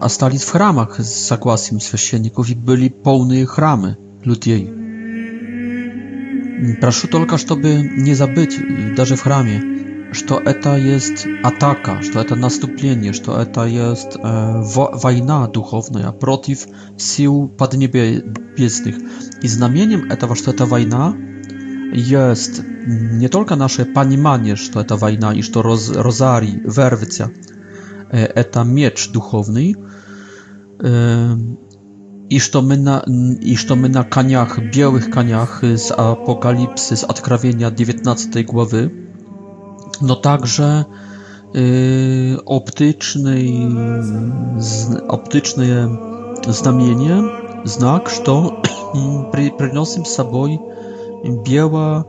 остались 0.00 0.42
в 0.42 0.50
храмах 0.50 0.98
с 0.98 1.26
согласием 1.26 1.80
священников 1.80 2.48
и 2.50 2.54
были 2.54 2.88
полные 2.88 3.46
храмы 3.46 3.96
людей. 4.24 4.68
Прошу 6.80 7.06
только, 7.06 7.38
чтобы 7.38 7.76
не 7.82 8.14
забыть 8.14 8.58
даже 8.96 9.14
в 9.14 9.20
храме 9.22 9.86
что 10.12 10.38
это 10.40 10.76
есть 10.76 11.26
атака, 11.42 12.00
что 12.02 12.20
это 12.20 12.34
наступление, 12.34 13.12
что 13.12 13.40
это 13.40 13.64
есть 13.66 14.16
э, 14.16 14.18
война 14.22 15.48
духовная 15.48 16.12
против 16.12 16.66
сил 16.96 17.48
поднебесных. 17.48 18.96
И 19.42 19.48
знамением 19.48 20.10
этого, 20.10 20.34
что 20.34 20.50
это 20.52 20.66
война, 20.66 21.14
есть 21.92 22.62
не 22.86 23.28
только 23.28 23.56
наше 23.56 23.84
понимание, 23.84 24.56
что 24.56 24.80
это 24.80 24.96
война 24.96 25.34
и 25.34 25.42
что 25.42 25.62
роз, 25.62 25.90
розарий 25.90 26.58
вервится, 26.64 27.30
э, 28.10 28.24
это 28.24 28.62
меч 28.64 29.10
духовный, 29.12 29.76
э, 30.80 31.34
i 32.30 32.40
że 32.40 32.62
my 32.62 32.76
na, 32.76 33.02
i 33.40 33.56
że 33.56 33.76
my 33.76 33.88
na 33.88 34.04
kaniach, 34.04 34.70
białych 34.70 35.10
kaniach 35.10 35.60
z 35.76 35.92
Apokalipsy, 35.92 36.96
z 36.96 37.04
Odkrawienia 37.04 37.70
19 37.70 38.44
głowy, 38.44 38.90
no 40.02 40.16
także 40.16 40.84
yy, 41.54 41.60
optycznej, 42.44 43.68
z, 44.58 44.86
optyczne 45.08 45.88
znamienie, 46.48 47.16
znak, 47.64 48.18
to 48.24 48.62
yy, 49.38 49.50
przyniosłem 49.58 50.06
sobą 50.06 50.46
biała, 51.44 52.04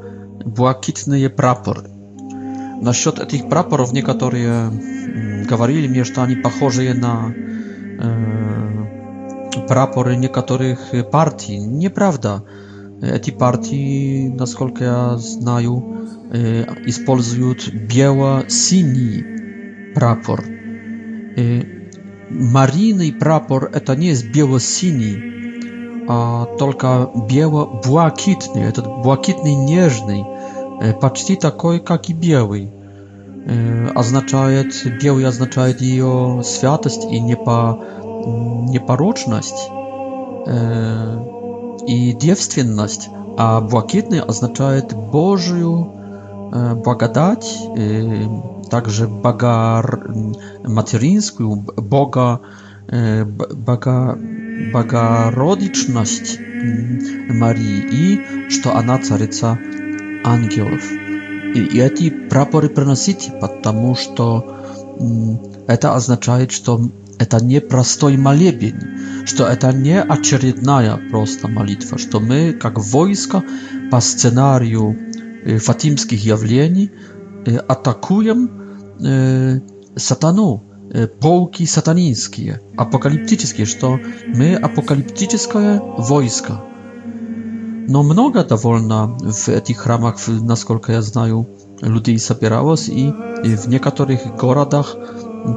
błakitny 0.45 1.29
prapor. 1.29 1.81
Na 2.81 2.91
счет 2.93 3.25
tych 3.27 3.47
praporów 3.47 3.93
niektórzy 3.93 4.37
yy, 4.39 4.71
mówili 5.59 5.89
mi, 5.89 6.05
że 6.05 6.21
oni 6.21 6.35
je 6.79 6.93
na 6.93 7.31
yy, 9.55 9.61
prapory 9.67 10.17
niektórych 10.17 10.91
partii. 11.11 11.61
Nieprawda. 11.67 12.41
Te 13.25 13.31
partii, 13.31 14.31
na 14.35 14.45
ja 14.85 15.17
znaju, 15.17 15.81
используют 16.31 17.73
бело-синий 17.73 19.25
прапор. 19.95 20.43
Марийный 22.29 23.11
прапор 23.11 23.71
это 23.73 23.95
не 23.95 24.07
есть 24.09 24.31
бело-синий, 24.31 26.05
а 26.07 26.45
только 26.59 27.09
бело-блакитный, 27.29 28.63
этот 28.63 28.85
блакитный 28.85 29.55
нежный, 29.55 30.23
почти 31.01 31.35
такой, 31.35 31.79
как 31.79 32.09
и 32.09 32.13
белый. 32.13 32.71
Означает, 33.95 34.73
белый 35.01 35.25
означает 35.25 35.81
ее 35.81 36.43
святость 36.45 37.05
и 37.05 37.19
непо, 37.19 37.83
непорочность 38.69 39.69
и 41.87 42.13
девственность, 42.13 43.09
а 43.37 43.61
блакитный 43.61 44.19
означает 44.19 44.93
Божию 44.93 45.98
благодать, 46.51 47.59
также 48.69 49.07
богар, 49.07 50.07
материнскую, 50.63 51.55
бога, 51.57 52.41
бога, 52.87 54.17
богородичность 54.73 56.39
Марии 57.29 57.79
и 57.89 58.49
что 58.49 58.75
она 58.75 58.97
царица 58.99 59.57
ангелов. 60.25 60.81
И, 61.55 61.59
и 61.59 61.79
эти 61.79 62.09
прапоры 62.09 62.69
приносите, 62.69 63.31
потому 63.31 63.95
что 63.95 64.55
это 65.67 65.95
означает, 65.95 66.51
что 66.51 66.81
это 67.19 67.43
не 67.43 67.61
простой 67.61 68.17
молебень, 68.17 69.25
что 69.25 69.45
это 69.47 69.71
не 69.73 69.99
очередная 70.01 70.97
просто 71.09 71.47
молитва, 71.47 71.97
что 71.97 72.19
мы 72.19 72.53
как 72.53 72.79
войско 72.79 73.43
по 73.91 73.99
сценарию 73.99 74.97
Y, 75.47 75.59
fatimskich 75.59 76.19
zjawień 76.21 76.89
y, 77.47 77.67
atakują 77.67 78.35
y, 78.35 79.61
satanu, 79.99 80.59
pułki 81.19 81.67
satanińskie, 81.67 82.57
apokaliptyczne, 82.77 83.65
że 83.65 83.75
to 83.75 83.97
my 84.35 84.63
apokaliptyczne 84.63 85.79
wojska. 85.97 86.61
No 87.87 88.03
mnoga 88.03 88.43
ta 88.43 88.57
wolna 88.57 89.07
w 89.23 89.61
tych 89.61 89.85
ramach, 89.85 90.15
na 90.43 90.55
ja 90.87 91.01
znaju, 91.01 91.45
ludzi 91.81 92.19
zabierało 92.19 92.75
i 92.91 93.11
w 93.57 93.67
niektórych 93.67 94.35
goradach 94.37 94.95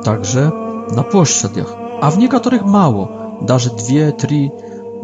także 0.05 0.51
na 0.97 1.03
poszczadach, 1.03 1.73
a 2.01 2.11
w 2.11 2.19
niektórych 2.19 2.65
mało, 2.65 3.09
даже 3.47 3.71
dwie, 3.85 4.13
trzy 4.13 4.51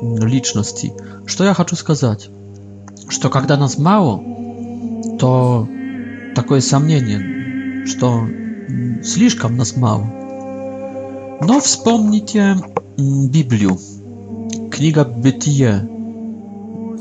mm, 0.03 0.29
liczności. 0.29 0.91
Co 1.37 1.45
ja 1.45 1.55
chcę 1.55 1.77
сказать? 1.77 2.29
Że 3.09 3.19
to, 3.19 3.31
kiedy 3.31 3.57
nas 3.57 3.79
mało, 3.79 4.21
то 5.19 5.69
такое 6.35 6.61
сомнение, 6.61 7.87
что 7.87 8.27
слишком 9.03 9.57
нас 9.57 9.77
мало. 9.77 10.05
Но 11.41 11.61
вспомните 11.63 12.57
Библию. 12.97 13.79
Книга 14.71 15.05
Бытие. 15.05 15.89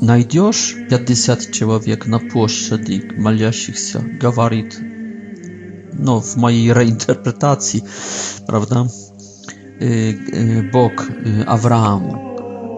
Найдешь 0.00 0.74
50 0.90 1.50
человек 1.52 2.06
на 2.06 2.20
площади 2.20 3.10
молящихся, 3.16 3.98
говорит, 4.20 4.78
ну, 5.92 6.20
в 6.20 6.36
моей 6.36 6.72
реинтерпретации, 6.72 7.82
правда, 8.46 8.86
Бог 10.72 10.92
Аврааму 11.48 12.27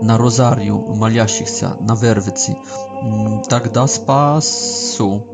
на 0.03 0.19
розарию 0.19 0.79
молящихся 0.79 1.77
на 1.81 1.95
Вервице, 1.95 2.57
тогда 3.49 3.87
спасу 3.87 5.27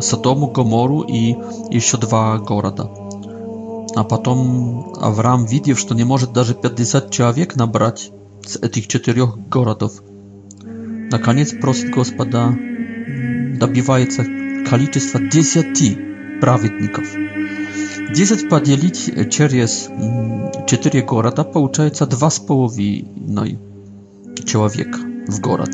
Содому, 0.00 0.46
Гомору 0.48 1.02
и 1.02 1.36
еще 1.70 1.96
два 1.98 2.38
города. 2.38 2.90
А 3.96 4.04
потом 4.04 4.94
Авраам, 5.00 5.44
видев, 5.46 5.78
что 5.78 5.94
не 5.94 6.04
может 6.04 6.32
даже 6.32 6.54
50 6.54 7.10
человек 7.10 7.56
набрать 7.56 8.10
с 8.46 8.56
этих 8.56 8.86
четырех 8.86 9.48
городов, 9.48 9.92
наконец 11.10 11.52
просит 11.60 11.90
Господа, 11.90 12.54
добивается 13.58 14.24
количества 14.70 15.20
десяти 15.20 15.96
праведников. 16.40 17.04
10 18.10 18.48
поделить 18.48 19.30
через 19.30 19.90
4 20.66 21.02
города 21.02 21.44
получается 21.44 22.06
2,5 22.06 24.44
человека 24.46 24.98
в 25.26 25.38
город. 25.40 25.70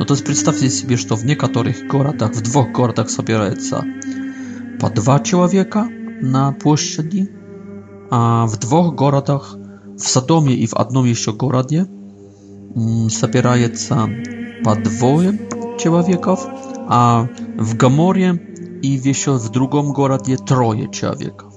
No 0.00 0.04
to 0.06 0.14
z 0.14 0.22
przedstawcie 0.22 0.70
sobie, 0.70 0.96
że 0.96 1.16
w 1.16 1.24
niektórych 1.24 1.86
городах, 1.88 2.30
w 2.34 2.40
dwóch 2.40 2.72
городах 2.72 3.10
собирается 3.10 3.82
po 4.80 4.90
dwa 4.90 5.18
człowieka 5.20 5.88
na 6.22 6.52
площади, 6.52 7.26
a 8.10 8.46
w 8.48 8.56
dwóch 8.58 8.94
городах, 8.94 9.56
w 9.98 10.08
Sadomie 10.08 10.54
i 10.54 10.66
w 10.68 10.72
jednym 10.78 11.06
jeszcze 11.06 11.32
городе 11.32 11.84
собирается 13.08 14.04
mm, 14.04 14.22
po 14.64 14.76
dwoje 14.76 15.32
człowieków, 15.78 16.46
a 16.88 17.26
w 17.58 17.74
Gamorie 17.74 18.38
i 18.82 19.00
jeszcze 19.04 19.32
w 19.38 19.50
drugą 19.50 19.92
городе 19.92 20.36
troje 20.36 20.88
człowieków 20.88 21.53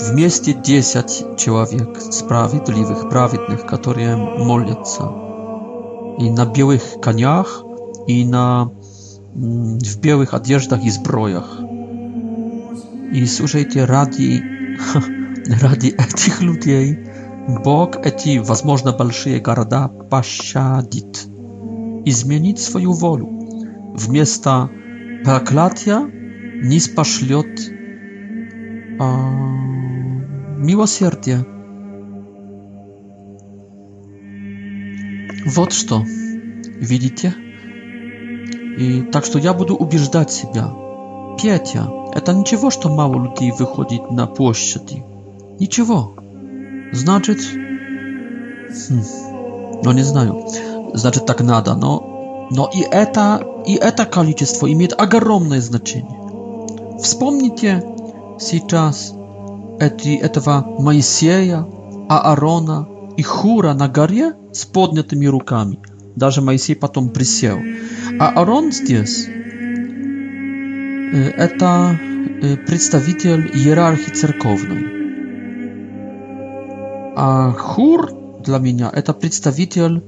w 0.00 0.14
mieście 0.14 0.54
10 0.62 1.24
człowiek 1.36 2.02
sprawiedliwych, 2.10 3.08
prawidłowych, 3.08 3.64
którzy 3.66 4.16
modlą 4.46 4.76
i 6.18 6.30
na 6.30 6.46
białych 6.46 6.94
koniach 7.00 7.62
i 8.06 8.26
na 8.26 8.66
mm, 9.36 9.78
w 9.78 9.96
białych 9.96 10.34
odzieżach 10.34 10.84
i 10.84 10.90
zbrojach. 10.90 11.50
I 13.12 13.28
słuchajcie, 13.28 13.86
radi 13.86 14.40
radi 15.62 15.92
tych 15.92 16.42
ludzi 16.42 16.96
Bóg 17.64 17.98
eti, 18.06 18.38
возможно, 18.40 18.92
большие 18.92 19.40
города 19.40 19.88
пощадит 20.10 21.26
i 22.04 22.12
zmienić 22.12 22.60
swoją 22.60 22.92
wolę. 22.92 23.24
W 23.98 24.08
miasta 24.08 24.68
проклятия 25.24 26.08
nie 26.62 26.78
спошлёт 26.80 27.52
a, 28.98 29.16
miłosierdzie. 30.58 31.40
Вот 35.46 35.72
что, 35.72 36.02
видите? 36.80 37.34
И 38.78 39.02
так 39.12 39.24
что 39.24 39.38
я 39.38 39.52
буду 39.54 39.74
убеждать 39.76 40.30
себя. 40.30 40.72
Петя, 41.42 41.90
это 42.14 42.32
ничего, 42.32 42.70
что 42.70 42.94
мало 42.94 43.24
людей 43.26 43.50
выходит 43.52 44.10
на 44.10 44.26
площади. 44.26 45.02
Ничего. 45.58 46.12
Значит... 46.92 47.38
Хм. 47.40 49.02
No 49.84 49.92
nie 49.92 50.02
знаю. 50.04 50.46
Значит, 50.94 51.26
так 51.26 51.40
надо, 51.40 51.74
но... 51.74 52.08
Но 52.50 52.70
и 52.72 52.82
это, 52.82 53.42
и 53.66 53.74
это 53.74 54.04
количество 54.04 54.70
имеет 54.70 54.92
огромное 55.00 55.60
значение. 55.60 56.18
Вспомните 57.02 57.82
Сейчас 58.44 59.14
эти, 59.78 60.16
этого 60.16 60.62
Моисея, 60.82 61.64
Аарона 62.08 62.88
и 63.16 63.22
Хура 63.22 63.72
на 63.72 63.88
горе 63.88 64.32
с 64.52 64.64
поднятыми 64.66 65.26
руками. 65.26 65.78
Даже 66.16 66.42
Моисей 66.42 66.74
потом 66.74 67.10
присел. 67.10 67.58
А 68.18 68.30
Аарон 68.30 68.72
здесь 68.72 69.26
это 71.36 71.98
представитель 72.66 73.50
иерархии 73.56 74.10
церковной. 74.10 74.86
А 77.14 77.52
Хур 77.52 78.10
для 78.44 78.58
меня 78.58 78.90
это 78.92 79.12
представитель 79.14 80.02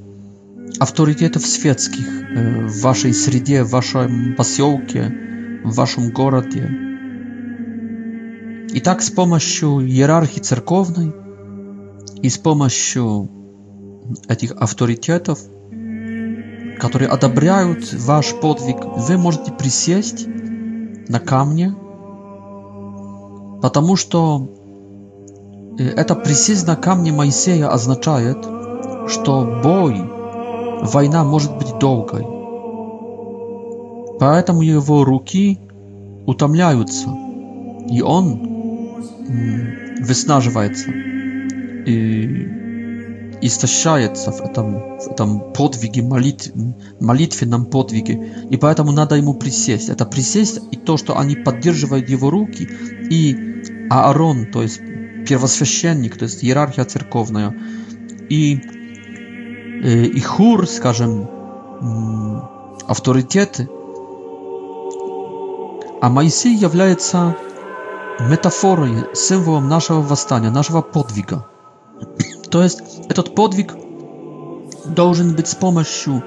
авторитетов 0.81 1.47
светских 1.47 2.05
в 2.09 2.81
вашей 2.83 3.15
среде, 3.15 3.63
в 3.63 3.71
вашем 3.71 4.35
поселке, 4.37 5.15
в 5.63 5.73
вашем 5.77 6.11
городе. 6.11 6.94
Итак, 8.77 9.03
с 9.03 9.11
помощью 9.11 9.87
иерархии 9.87 10.41
церковной 10.41 11.13
и 12.23 12.29
с 12.29 12.39
помощью 12.39 13.29
этих 14.29 14.51
авторитетов, 14.51 15.39
которые 16.81 17.09
одобряют 17.09 17.93
ваш 17.95 18.35
подвиг, 18.41 18.79
вы 18.85 19.17
можете 19.17 19.53
присесть 19.53 20.27
на 20.27 21.21
камне, 21.21 21.73
потому 23.63 23.95
что 23.95 24.49
э, 25.79 25.85
это 25.91 26.17
присесть 26.17 26.67
на 26.67 26.75
камне 26.75 27.13
Моисея 27.13 27.69
означает, 27.71 28.45
что 29.07 29.61
бой, 29.63 30.01
война 30.83 31.23
может 31.23 31.57
быть 31.59 31.79
долгой. 31.79 32.27
Поэтому 34.19 34.63
его 34.63 35.05
руки 35.05 35.61
утомляются, 36.27 37.11
и 37.89 38.03
он 38.03 38.51
выснаживается 40.01 40.91
и 40.91 42.51
истощается 43.41 44.33
в 44.33 44.41
этом, 44.41 44.99
в 44.99 45.07
этом 45.13 45.53
подвиге, 45.53 46.03
молитв, 46.03 46.53
молитвенном 47.01 47.67
подвиге. 47.67 48.47
И 48.49 48.57
поэтому 48.57 48.93
надо 48.93 49.17
ему 49.17 49.35
присесть. 49.35 49.91
Это 49.91 50.07
присесть 50.07 50.61
и 50.71 50.77
то, 50.77 50.97
что 50.97 51.19
они 51.19 51.37
поддерживают 51.37 52.09
его 52.09 52.31
руки, 52.31 52.69
и 53.11 53.87
Аарон, 53.91 54.47
то 54.47 54.63
есть 54.63 54.81
первосвященник, 55.29 56.17
то 56.17 56.25
есть 56.25 56.43
иерархия 56.45 56.85
церковная, 56.85 57.55
и, 58.31 58.59
э, 59.83 60.05
и 60.05 60.21
хур, 60.21 60.67
скажем, 60.67 61.29
авторитеты. 62.89 63.69
А 66.01 66.09
Моисей 66.09 66.55
является 66.55 67.37
metaforą, 68.21 68.87
symbolem 69.13 69.69
naszego 69.69 70.03
wstania, 70.17 70.51
naszego 70.51 70.83
podwiga. 70.83 71.41
To 72.51 72.63
jest, 72.63 72.83
этот 73.09 73.29
podwig 73.35 73.73
должен 74.87 75.35
być 75.35 75.49
z 75.49 75.55
pomocą 75.55 76.21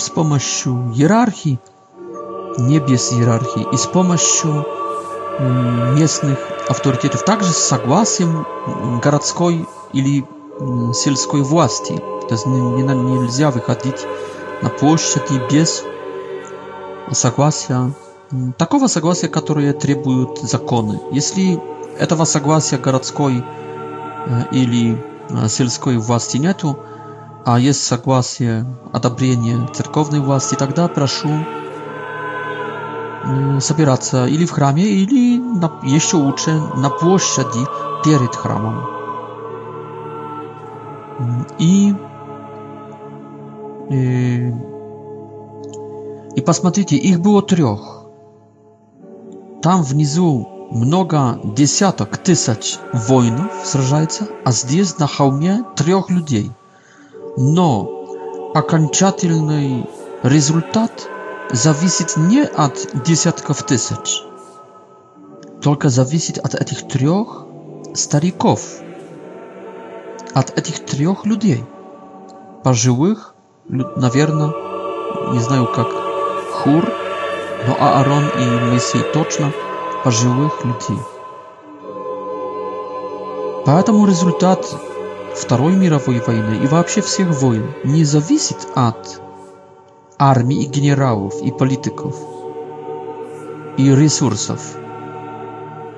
z 0.00 0.10
помощью 0.10 0.92
иерархии, 0.96 1.58
не 2.58 2.80
без 2.80 3.12
иерархии, 3.12 3.64
и 3.72 3.76
с 3.76 3.86
помощью 3.86 4.64
местных 5.94 6.38
авторитетов, 6.68 7.22
также 7.24 7.52
с 7.52 7.56
согласием 7.58 8.44
городской 9.02 9.64
или 9.92 10.24
сельской 10.92 11.42
власти. 11.42 11.94
То 12.28 12.34
есть 12.34 12.46
нельзя 12.46 13.50
выходить 13.52 14.06
на 14.62 14.68
площади 14.70 15.40
без 15.50 15.82
согласия 17.12 17.92
такого 18.58 18.86
согласия, 18.86 19.28
которое 19.28 19.72
требуют 19.72 20.40
законы. 20.40 21.00
Если 21.12 21.60
этого 21.98 22.24
согласия 22.24 22.78
городской 22.78 23.42
э, 23.42 24.42
или 24.52 24.96
э, 25.30 25.48
сельской 25.48 25.96
власти 25.98 26.36
нету, 26.38 26.78
а 27.44 27.58
есть 27.58 27.82
согласие, 27.84 28.64
одобрение 28.92 29.66
церковной 29.74 30.20
власти, 30.20 30.54
тогда 30.56 30.86
прошу 30.88 31.28
собираться 33.60 34.26
или 34.26 34.46
в 34.46 34.50
храме, 34.50 34.82
или 34.82 35.38
на, 35.38 35.70
еще 35.82 36.16
лучше 36.16 36.52
на 36.76 36.88
площади 36.90 37.66
перед 38.04 38.34
храмом. 38.34 38.82
И, 41.58 41.94
и, 43.90 43.94
э, 43.94 44.50
и 46.36 46.40
посмотрите, 46.40 46.96
их 46.96 47.20
было 47.20 47.42
трех. 47.42 47.99
Там 49.62 49.82
внизу 49.82 50.48
много 50.70 51.38
десяток 51.44 52.16
тысяч 52.18 52.78
воинов 52.94 53.52
сражается, 53.64 54.26
а 54.44 54.52
здесь 54.52 54.96
на 54.98 55.06
холме 55.06 55.64
трех 55.76 56.08
людей. 56.08 56.50
Но 57.36 58.08
окончательный 58.54 59.86
результат 60.22 61.06
зависит 61.52 62.16
не 62.16 62.42
от 62.42 63.02
десятков 63.04 63.62
тысяч, 63.64 64.22
только 65.62 65.90
зависит 65.90 66.38
от 66.38 66.54
этих 66.54 66.88
трех 66.88 67.44
стариков, 67.94 68.62
от 70.32 70.56
этих 70.58 70.86
трех 70.86 71.26
людей, 71.26 71.62
пожилых, 72.64 73.34
наверное, 73.68 74.52
не 75.32 75.40
знаю 75.40 75.66
как, 75.70 75.88
хур, 76.62 76.88
но 77.66 77.76
Аарон 77.78 78.26
и 78.38 78.46
Моисей 78.66 79.02
точно 79.02 79.52
пожилых 80.04 80.64
людей. 80.64 81.02
Поэтому 83.66 84.06
результат 84.06 84.66
Второй 85.36 85.74
мировой 85.76 86.20
войны 86.20 86.62
и 86.62 86.66
вообще 86.66 87.02
всех 87.02 87.28
войн 87.28 87.70
не 87.84 88.04
зависит 88.04 88.66
от 88.74 89.20
армии 90.18 90.62
и 90.64 90.66
генералов 90.66 91.40
и 91.40 91.52
политиков 91.52 92.16
и 93.76 93.90
ресурсов, 93.94 94.60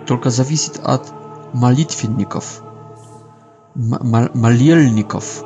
только 0.07 0.31
зависит 0.31 0.79
от 0.85 1.11
молитвенников, 1.55 2.63
молельников, 3.75 5.43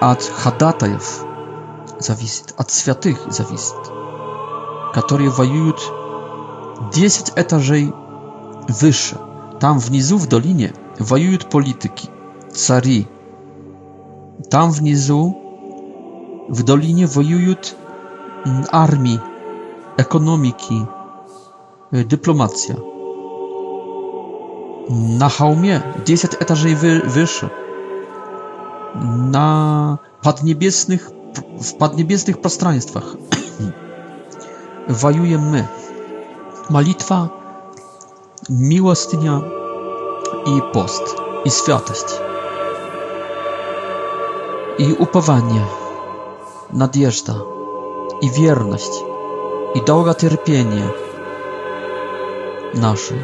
от 0.00 0.22
ходатаев. 0.22 1.24
зависит, 2.02 2.54
от 2.56 2.70
святых 2.70 3.18
зависит, 3.32 3.74
которые 4.94 5.30
воюют 5.30 5.80
10 6.92 7.32
этажей 7.36 7.92
выше. 8.68 9.16
Там 9.60 9.78
внизу 9.78 10.16
в 10.16 10.26
долине 10.28 10.72
воюют 10.98 11.50
политики, 11.50 12.08
цари. 12.52 13.06
Там 14.50 14.70
внизу 14.70 16.46
в 16.48 16.64
долине 16.64 17.06
воюют 17.06 17.76
армии, 18.70 19.20
экономики, 19.98 20.86
dyplomacja. 21.92 22.80
Na 25.18 25.28
hałmie 25.28 25.80
10 26.06 26.34
etażej 26.42 26.76
wy, 26.76 27.00
wyższe. 27.04 27.48
Na 29.30 29.98
podniebiesnych 30.22 31.10
w 31.62 31.72
podniebiesnych 31.74 32.40
пространствах 32.40 33.16
wajuje 34.88 35.38
my. 35.38 35.66
Malitwa, 36.70 37.28
miłostynia 38.50 39.40
i 40.46 40.72
post, 40.72 41.16
i 41.44 41.50
świętość, 41.50 42.04
i 44.78 44.92
upowanie, 44.98 45.60
nadzieja, 46.72 47.10
i 48.22 48.30
wierność, 48.30 48.90
i 49.74 49.80
długoterpienie 49.82 50.82
nasze. 52.74 53.14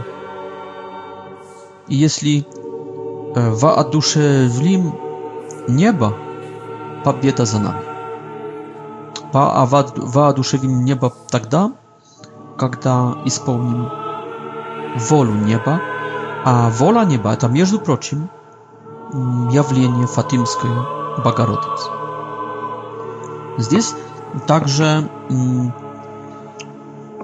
I 1.88 1.98
jeśli 2.00 2.44
e, 3.36 3.50
wa 3.50 3.84
nieba, 4.62 4.92
небо, 5.68 6.12
победа 7.04 7.44
za 7.46 7.58
nami 7.58 7.85
воодушевим 9.36 10.84
небо 10.84 11.12
тогда, 11.30 11.72
когда 12.56 13.16
исполним 13.24 13.90
волю 14.96 15.32
неба, 15.34 15.80
а 16.44 16.70
воля 16.70 17.04
неба– 17.04 17.32
это, 17.32 17.48
между 17.48 17.78
прочим, 17.80 18.30
явление 19.12 20.06
Фатимской 20.06 20.70
Богородицы. 21.22 21.90
Здесь 23.58 23.94
также 24.46 25.10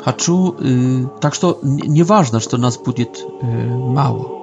хочу, 0.04 1.08
так 1.20 1.34
что 1.34 1.58
не 1.62 2.02
важно, 2.02 2.40
что 2.40 2.56
нас 2.58 2.76
будет 2.78 3.22
мало. 3.42 4.42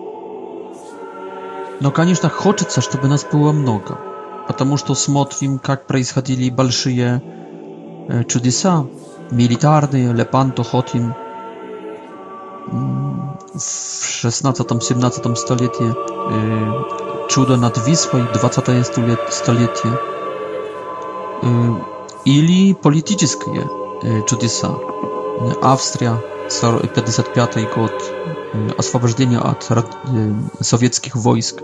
Но, 1.81 1.91
конечно, 1.91 2.29
хочется, 2.29 2.81
чтобы 2.81 3.07
нас 3.07 3.25
было 3.31 3.51
много, 3.51 3.97
потому 4.47 4.75
что 4.77 4.95
смотрим, 4.95 5.59
как 5.59 5.87
происходили 5.87 6.49
большие 6.49 7.21
чудеса 8.27 8.85
милитарные, 9.31 10.11
Лепанто, 10.13 10.63
Хотин 10.63 11.13
в 12.67 13.57
16-17 14.25 15.35
столетии, 15.35 17.29
чудо 17.29 17.57
над 17.57 17.77
Wisłą, 17.77 18.31
20 18.33 18.87
столетие, 19.31 19.99
или 22.25 22.73
политические 22.73 23.69
чудеса. 24.27 24.69
Австрия, 25.61 26.17
55 26.49 27.57
год, 27.75 27.91
освобождение 28.77 29.39
от 29.39 29.67
советских 30.61 31.15
войск, 31.15 31.61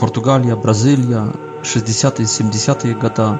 Португалия, 0.00 0.56
Бразилия, 0.56 1.32
60-70-е 1.62 2.94
годы, 2.94 3.38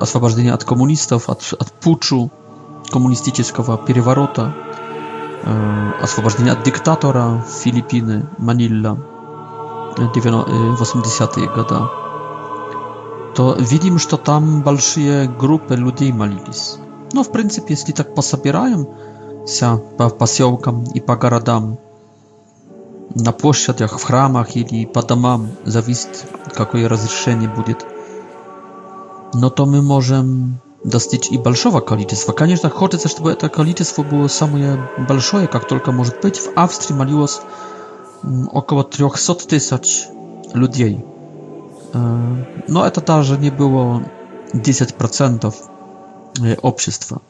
освобождения 0.00 0.54
от 0.54 0.64
коммунистов, 0.64 1.28
от, 1.28 1.54
от 1.60 1.72
путчу, 1.72 2.30
коммунистического 2.90 3.76
переворота, 3.78 4.54
освобождение 6.02 6.52
от 6.52 6.62
диктатора 6.62 7.44
Филиппины, 7.62 8.26
Манилла, 8.38 8.96
80-е 9.96 11.46
годы, 11.48 11.76
то 13.34 13.56
видим, 13.58 13.98
что 13.98 14.16
там 14.16 14.62
большие 14.62 15.28
группы 15.28 15.76
людей 15.76 16.12
молились. 16.12 16.78
Но, 17.12 17.22
в 17.22 17.30
принципе, 17.32 17.74
если 17.74 17.92
так 17.92 18.14
пособираемся 18.14 19.76
по 19.98 20.08
поселкам 20.08 20.84
и 20.94 21.00
по 21.00 21.16
городам, 21.16 21.78
на 23.14 23.32
площадях, 23.32 23.98
в 23.98 24.02
храмах 24.02 24.56
или 24.56 24.86
по 24.86 25.02
домам, 25.02 25.48
зависит, 25.64 26.24
какое 26.56 26.88
разрешение 26.88 27.48
будет– 27.50 27.84
no 29.34 29.50
to 29.50 29.66
my 29.66 29.82
możemy 29.82 30.34
dostać 30.84 31.32
i 31.32 31.38
balszowe 31.38 31.80
kolicystwo. 31.80 32.32
Konieczna 32.32 32.68
chodzi 32.68 32.98
też, 32.98 33.16
żeby 33.16 33.36
to 33.36 33.50
kolicystwo 33.50 34.04
było 34.04 34.28
samo 34.28 34.56
balszowe, 35.08 35.42
jak 35.52 35.64
tylko 35.64 35.92
może 35.92 36.12
być. 36.22 36.38
W 36.40 36.48
Austrii 36.54 36.94
maliło 36.98 37.26
mm, 38.24 38.48
około 38.52 38.84
300 38.84 39.34
tysięcy 39.34 39.88
ludzi. 40.54 41.00
E, 41.94 42.18
no 42.68 42.90
to 42.90 43.00
ta, 43.00 43.22
że 43.22 43.38
nie 43.38 43.52
było 43.52 44.00
10% 44.54 45.50
e, 46.44 46.62
obszystwa. 46.62 47.20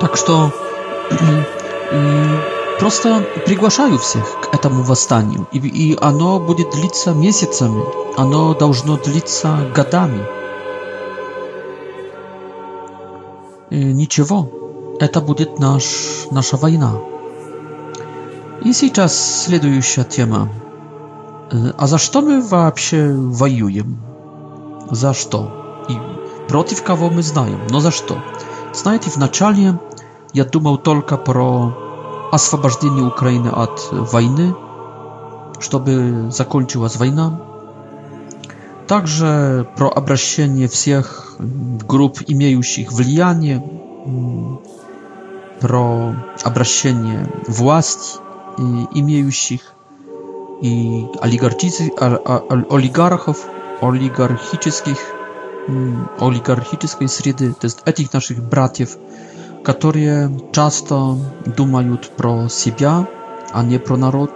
Tak, 0.00 0.16
że 0.16 0.22
to. 0.22 0.50
просто 2.82 3.24
приглашаю 3.46 3.96
всех 3.96 4.26
к 4.40 4.52
этому 4.52 4.82
восстанию, 4.82 5.46
и, 5.52 5.58
и 5.58 5.96
оно 6.00 6.40
будет 6.40 6.70
длиться 6.72 7.12
месяцами, 7.12 7.80
оно 8.16 8.54
должно 8.54 8.96
длиться 8.96 9.56
годами. 9.72 10.26
И 13.70 13.76
ничего, 13.92 14.96
это 14.98 15.20
будет 15.20 15.60
наш, 15.60 15.84
наша 16.32 16.56
война. 16.56 16.94
И 18.64 18.72
сейчас 18.72 19.44
следующая 19.44 20.02
тема. 20.02 20.48
Э, 21.52 21.70
а 21.78 21.86
за 21.86 21.98
что 21.98 22.20
мы 22.20 22.42
вообще 22.42 23.12
воюем? 23.16 23.98
За 24.90 25.14
что? 25.14 25.84
И 25.88 25.94
против 26.48 26.82
кого 26.82 27.10
мы 27.10 27.22
знаем, 27.22 27.60
но 27.70 27.78
за 27.78 27.92
что? 27.92 28.16
Знаете, 28.74 29.08
вначале 29.14 29.78
я 30.32 30.44
думал 30.44 30.78
только 30.78 31.16
про 31.16 31.76
освобождении 32.32 33.02
Украины 33.02 33.48
от 33.48 33.88
войны, 33.92 34.56
чтобы 35.60 36.30
закончилась 36.30 36.96
война. 36.96 37.38
Также 38.88 39.68
про 39.76 39.90
обращение 39.90 40.66
всех 40.68 41.36
групп, 41.38 42.20
имеющих 42.26 42.90
влияние, 42.90 43.62
про 45.60 46.14
обращение 46.42 47.30
власть 47.46 48.18
имеющих 48.94 49.60
и 50.62 51.06
олигархов, 51.20 53.36
олигархических, 53.80 54.96
олигархической 56.20 57.08
среды, 57.08 57.52
то 57.54 57.64
есть 57.66 57.80
этих 57.86 58.12
наших 58.12 58.42
братьев, 58.42 58.98
которые 59.64 60.30
часто 60.52 61.16
думают 61.46 62.10
про 62.16 62.48
себя, 62.48 63.08
а 63.52 63.62
не 63.62 63.78
про 63.78 63.96
народ. 63.96 64.30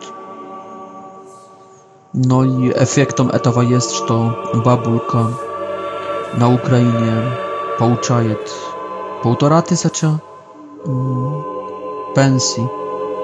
Но 2.13 2.45
и 2.45 2.71
эффектом 2.73 3.29
этого 3.29 3.61
есть, 3.61 3.93
что 3.93 4.53
бабулька 4.65 5.33
на 6.35 6.55
Украине 6.55 7.31
получает 7.79 8.41
полтора 9.23 9.61
тысяча 9.63 10.21
пенсий, 12.15 12.63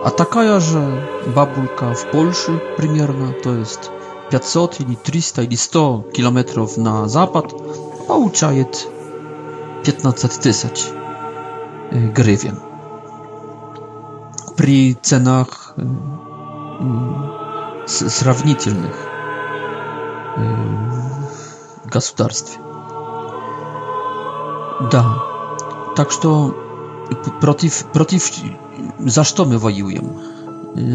а 0.05 0.11
такая 0.11 0.59
же 0.61 1.09
бабулька 1.35 1.95
в 1.95 2.07
Польше 2.11 2.61
примерно, 2.77 3.33
то 3.33 3.55
есть 3.55 3.91
500 4.31 4.81
или 4.81 4.95
300 4.97 5.43
или 5.43 5.55
100 5.55 6.11
километров 6.13 6.77
на 6.77 7.07
запад 7.09 7.55
получает 8.09 8.89
15 9.85 10.41
тысяч 10.41 10.91
гривен. 11.93 12.59
При 14.57 14.95
ценах 14.95 15.75
сравнительных 17.87 18.95
государств. 21.87 22.59
Да. 24.93 25.17
Так 25.97 26.11
что 26.11 26.57
против, 27.41 27.85
против 27.93 28.27
за 28.99 29.25
что 29.25 29.45
мы 29.45 29.59
воюем? 29.59 30.13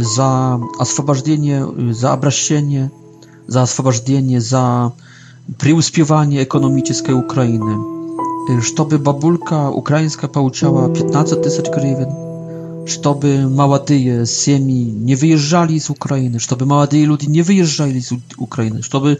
За 0.01 0.59
освобождение, 0.79 1.93
за 1.93 2.13
обращение, 2.13 2.91
за 3.45 3.61
освобождение, 3.61 4.41
за 4.41 4.91
преуспевание 5.59 6.43
экономической 6.43 7.11
Украины 7.11 7.96
żeby 8.77 8.99
babulka 8.99 9.69
ukraińska 9.69 10.27
pouciała 10.27 10.89
15 10.89 11.35
tysięcy 11.35 11.71
grywien, 11.71 12.13
żeby 12.85 13.47
młodzie 13.49 14.23
siemi 14.25 14.93
nie 15.03 15.17
wyjeżdżali 15.17 15.79
z 15.79 15.89
Ukrainy, 15.89 16.39
żeby 16.39 16.65
młodzi 16.65 17.05
ludzie 17.05 17.27
nie 17.27 17.43
wyjeżdżali 17.43 18.01
z 18.03 18.11
Ukrainy, 18.37 18.79
żeby 18.91 19.17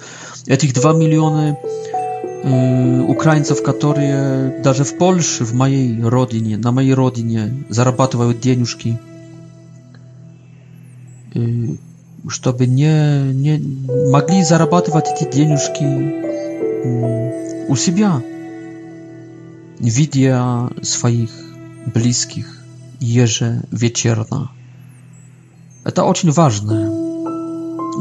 tych 0.60 0.72
2 0.74 0.94
miliony 0.94 1.56
y, 3.00 3.04
Ukraińców, 3.04 3.62
którzy 3.64 4.10
nawet 4.66 4.88
w 4.88 4.94
Polsce, 4.94 5.46
w 5.46 5.54
mojej 5.54 5.98
rodzinie, 6.02 6.58
na 6.58 6.72
mojej 6.72 6.96
rodzinie 6.96 7.52
zarabatywały 7.70 8.34
pieniążki, 8.34 8.96
żeby 12.44 12.64
y, 12.64 12.68
nie, 12.68 13.24
nie 13.36 13.60
mogli 14.12 14.46
zarabatywać 14.46 15.06
te 15.20 15.26
pieniążki 15.26 15.86
y, 15.86 17.66
u 17.70 17.76
siebie. 17.76 18.10
видя 19.80 20.70
своих 20.82 21.30
близких 21.94 22.64
ежевечерно. 23.00 24.52
Это 25.84 26.04
очень 26.04 26.32
важно. 26.32 27.06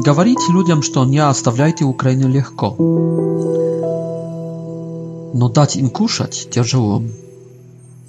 Говорить 0.03 0.39
людям, 0.49 0.83
что 0.83 1.05
не 1.05 1.19
оставляйте 1.19 1.85
Украину 1.85 2.27
легко, 2.29 2.75
но 5.33 5.49
дать 5.49 5.75
им 5.75 5.89
кушать 5.89 6.47
тяжело. 6.51 7.03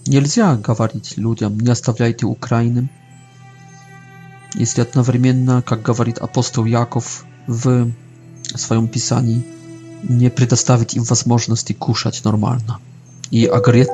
Нельзя 0.07 0.57
говорить 0.57 1.17
людям, 1.17 1.59
не 1.61 1.71
оставляйте 1.71 2.27
Украины, 2.27 2.91
если 4.55 4.81
одновременно, 4.83 5.63
как 5.63 5.83
говорит 5.83 6.19
апостол 6.19 6.65
Яков 6.65 7.25
в 7.47 7.91
своем 8.43 8.89
писании, 8.89 9.45
не 10.03 10.31
предоставить 10.31 10.95
им 10.95 11.05
возможности 11.05 11.75
кушать 11.75 12.25
нормально. 12.25 12.79
и 13.31 13.47
огреть, 13.47 13.89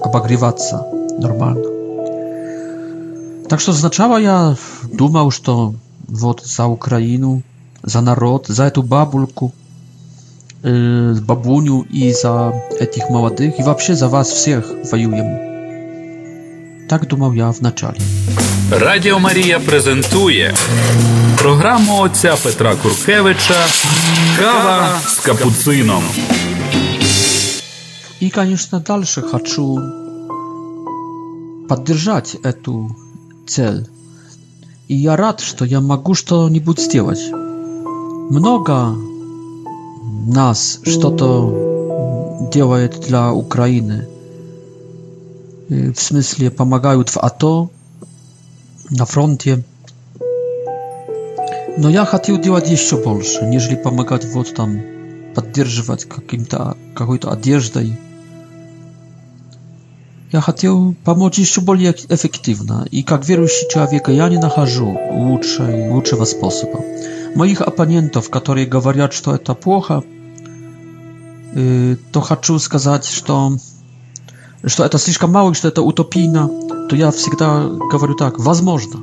обогреваться 0.00 0.84
нормально. 1.18 1.64
Так 3.48 3.60
что 3.60 3.72
сначала 3.72 4.16
я 4.18 4.56
думал, 4.92 5.30
что 5.30 5.74
вот 6.06 6.42
за 6.44 6.66
Украину, 6.66 7.42
за 7.82 8.00
народ, 8.00 8.46
за 8.46 8.64
эту 8.64 8.82
бабульку, 8.82 9.52
э, 10.62 11.14
бабуню 11.14 11.82
и 11.82 12.12
за 12.12 12.52
этих 12.78 13.08
молодых, 13.10 13.58
и 13.58 13.62
вообще 13.62 13.94
за 13.94 14.08
вас 14.08 14.28
всех 14.28 14.64
воюем. 14.92 15.50
Так 16.88 17.06
думав 17.08 17.34
я 17.36 17.50
вначалі. 17.50 17.98
Радіо 18.70 19.18
Марія 19.18 19.58
презентує 19.60 20.54
програму 21.38 22.00
отця 22.00 22.36
Петра 22.44 22.74
Куркевича 22.82 23.54
Кава 24.38 24.88
з 25.06 25.18
капуцином. 25.18 26.02
И, 28.20 28.28
конечно, 28.28 28.80
дальше 28.80 29.22
хочу 29.22 29.78
поддержать 31.68 32.34
эту 32.42 32.94
цель. 33.48 33.88
И 34.88 34.94
я 34.94 35.16
рад, 35.16 35.40
что 35.40 35.64
я 35.64 35.80
могу 35.80 36.12
что-нибудь 36.14 36.78
сделать. 36.80 37.30
Много 37.32 38.94
нас 40.26 40.80
что-то 40.82 42.48
делает 42.52 43.00
для 43.00 43.32
Украины. 43.32 44.06
В 45.70 45.94
смысле, 45.96 46.50
помогают 46.50 47.08
в 47.08 47.16
АТО, 47.16 47.70
на 48.90 49.06
фронте. 49.06 49.64
Но 51.78 51.88
я 51.88 52.04
хотел 52.04 52.38
делать 52.38 52.68
еще 52.68 52.98
больше, 53.02 53.46
нежели 53.46 53.76
помогать 53.76 54.26
вот 54.26 54.52
там, 54.54 54.78
поддерживать 55.34 56.04
каким-то 56.04 56.76
какой-то 56.94 57.30
одеждой. 57.30 57.98
Я 60.32 60.40
хотел 60.40 60.94
помочь 61.04 61.38
еще 61.38 61.60
более 61.60 61.90
эффективно, 62.08 62.86
и 62.88 63.02
как 63.02 63.26
верующий 63.26 63.68
человек 63.68 64.08
я 64.08 64.28
не 64.28 64.38
нахожу 64.38 64.96
лучшей, 65.10 65.90
лучшего 65.90 66.24
способа. 66.24 66.80
Моих 67.34 67.60
оппонентов, 67.60 68.30
которые 68.30 68.66
говорят, 68.66 69.12
что 69.12 69.34
это 69.34 69.54
плохо, 69.54 70.04
э, 71.54 71.96
то 72.12 72.20
хочу 72.20 72.60
сказать, 72.60 73.06
что, 73.06 73.56
что 74.64 74.84
это 74.84 74.98
слишком 74.98 75.32
мало, 75.32 75.52
что 75.54 75.66
это 75.66 75.82
утопийно, 75.82 76.48
то 76.88 76.94
я 76.94 77.10
всегда 77.10 77.64
говорю 77.66 78.14
так, 78.14 78.38
возможно, 78.38 79.00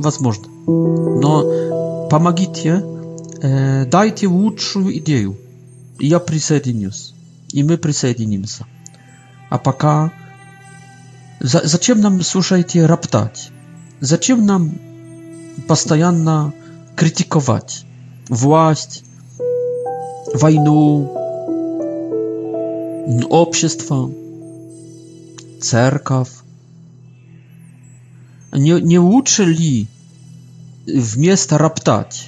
возможно. 0.00 0.46
Но 0.66 2.08
помогите, 2.10 2.84
э, 3.42 3.84
дайте 3.84 4.26
лучшую 4.26 4.98
идею, 4.98 5.36
и 6.00 6.08
я 6.08 6.18
присоединюсь, 6.18 7.14
и 7.52 7.62
мы 7.62 7.76
присоединимся. 7.76 8.66
А 9.50 9.58
пока... 9.58 10.10
За, 11.44 11.60
зачем 11.64 12.00
нам, 12.00 12.22
слушайте, 12.22 12.86
роптать? 12.86 13.50
Зачем 14.00 14.46
нам 14.46 14.72
постоянно 15.68 16.52
критиковать 16.96 17.84
власть, 18.30 19.04
войну, 20.32 21.02
общество, 23.28 24.10
церковь? 25.60 26.30
Не, 28.52 28.80
не 28.80 28.98
лучше 28.98 29.44
ли 29.44 29.86
вместо 30.86 31.58
роптать 31.58 32.26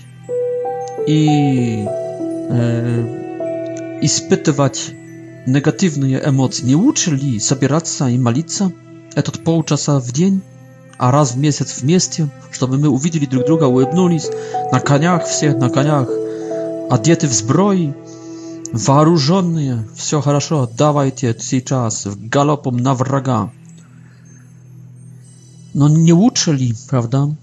и 1.07 1.87
э, 1.89 3.99
испытывать 4.03 4.91
негативные 5.47 6.21
эмоции, 6.23 6.65
не 6.65 6.75
лучше 6.75 7.13
ли 7.13 7.41
собираться 7.41 8.09
и 8.09 8.19
молиться? 8.19 8.71
этот 9.17 9.43
полчаса 9.43 9.99
в 9.99 10.13
день, 10.13 10.43
а 10.99 11.11
раз 11.11 11.33
в 11.35 11.39
месяц 11.39 11.81
вместе, 11.81 12.31
чтобы 12.53 12.77
мы 12.79 12.89
увидели 12.89 13.25
друг 13.25 13.47
друга, 13.47 13.65
улыбнулись, 13.65 14.29
на 14.71 14.79
конях 14.79 15.27
все, 15.27 15.53
на 15.57 15.71
конях, 15.71 16.09
одеты 16.91 17.27
в 17.27 17.33
сброи, 17.33 17.95
вооруженные, 18.73 19.89
все 19.97 20.21
хорошо, 20.21 20.71
давайте 20.77 21.35
сейчас 21.41 22.07
галопом 22.07 22.77
на 22.77 22.95
врага. 22.95 23.51
Но 25.73 25.89
не 25.89 26.13
лучше 26.13 26.53
ли, 26.53 26.75
правда? 26.89 27.35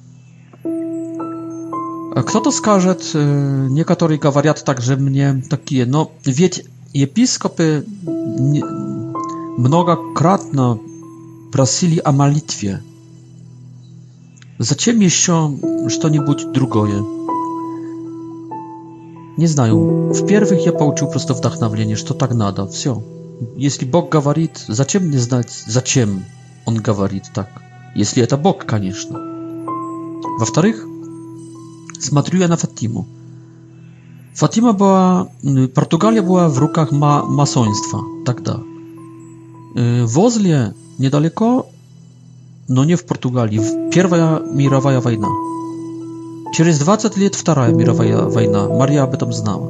Кто-то 2.25 2.51
скажет, 2.51 3.01
некоторые 3.13 4.19
говорят 4.19 4.63
также 4.63 4.95
мне 4.95 5.43
такие, 5.49 5.87
но 5.87 6.11
ведь 6.23 6.65
епископы 6.93 7.83
многократно 9.57 10.79
prosili 11.53 12.01
o 12.03 12.11
modlitwę. 12.11 12.79
Zatem 14.59 15.01
jeszcze 15.01 15.49
coś 15.83 15.97
drugie. 16.53 17.03
Nie 19.37 19.47
znają. 19.47 19.75
W 20.13 20.25
pierwszych 20.25 20.65
ja 20.65 20.71
poczuł 20.71 21.07
prosto 21.09 21.33
wdachnawienie, 21.35 21.97
że 21.97 22.03
to 22.03 22.13
tak 22.13 22.33
nada. 22.33 22.65
Wszystko. 22.67 23.01
Jeśli 23.57 23.87
Bóg 23.87 24.15
mówi, 24.25 24.49
zaczem 24.69 25.11
nie 25.11 25.19
znać, 25.19 25.47
zaczem 25.67 26.23
on 26.65 26.73
mówi 26.87 27.21
tak. 27.33 27.47
Jeśli 27.95 28.27
to 28.27 28.37
Bóg, 28.37 28.65
конечно. 28.65 29.17
Wa 30.39 30.45
wtorych 30.45 30.85
smatruję 31.99 32.47
na 32.47 32.55
Fatimu. 32.57 33.05
Fatima 34.35 34.73
była 34.73 35.25
Portugalia 35.73 36.23
była 36.23 36.49
w 36.49 36.57
rękach 36.57 36.91
ma 36.91 37.23
masoństwa, 37.25 37.97
tak 38.25 38.41
da. 38.41 38.59
Y, 40.03 40.07
wozle 40.07 40.73
Недалеко, 40.97 41.69
но 42.67 42.83
не 42.85 42.95
в 42.95 43.05
Португалии, 43.05 43.57
в 43.59 43.91
Первая 43.91 44.39
мировая 44.39 45.01
война. 45.01 45.27
Через 46.53 46.77
20 46.79 47.17
лет 47.17 47.33
Вторая 47.35 47.73
мировая 47.73 48.23
война. 48.23 48.67
Марья 48.69 49.03
об 49.03 49.13
этом 49.15 49.33
знала. 49.33 49.65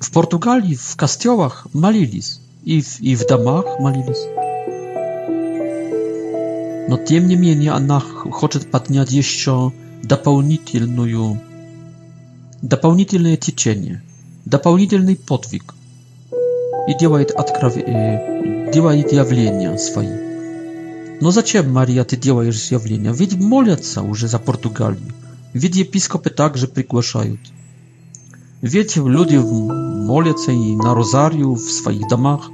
В 0.00 0.10
Португалии 0.12 0.74
в 0.74 0.96
костелах 0.96 1.66
молились. 1.74 2.40
И 2.64 2.80
в, 2.80 3.00
и 3.00 3.14
в 3.16 3.26
домах 3.26 3.78
молились. 3.80 4.24
Но 6.88 6.96
тем 6.96 7.26
не 7.26 7.34
менее 7.36 7.72
она 7.72 7.98
хочет 8.00 8.70
поднять 8.70 9.10
еще 9.10 9.72
дополнительную, 10.04 11.40
дополнительное 12.62 13.36
течение, 13.36 14.02
дополнительный 14.44 15.16
подвиг– 15.16 15.74
и 16.86 16.94
делает, 16.94 17.30
откров... 17.30 17.76
Э, 17.76 18.70
делает 18.72 19.12
явления 19.12 19.76
свои. 19.78 20.10
Но 21.20 21.30
зачем, 21.30 21.72
Мария, 21.72 22.04
ты 22.04 22.16
делаешь 22.16 22.70
явления? 22.70 23.12
Ведь 23.12 23.34
молятся 23.36 24.02
уже 24.02 24.26
за 24.28 24.38
Португалию. 24.38 25.12
Ведь 25.52 25.76
епископы 25.76 26.30
также 26.30 26.66
приглашают. 26.66 27.40
Ведь 28.62 28.96
люди 28.96 29.36
молятся 29.36 30.50
и 30.52 30.74
на 30.74 30.94
розарию 30.94 31.54
в 31.54 31.70
своих 31.70 32.08
домах. 32.08 32.50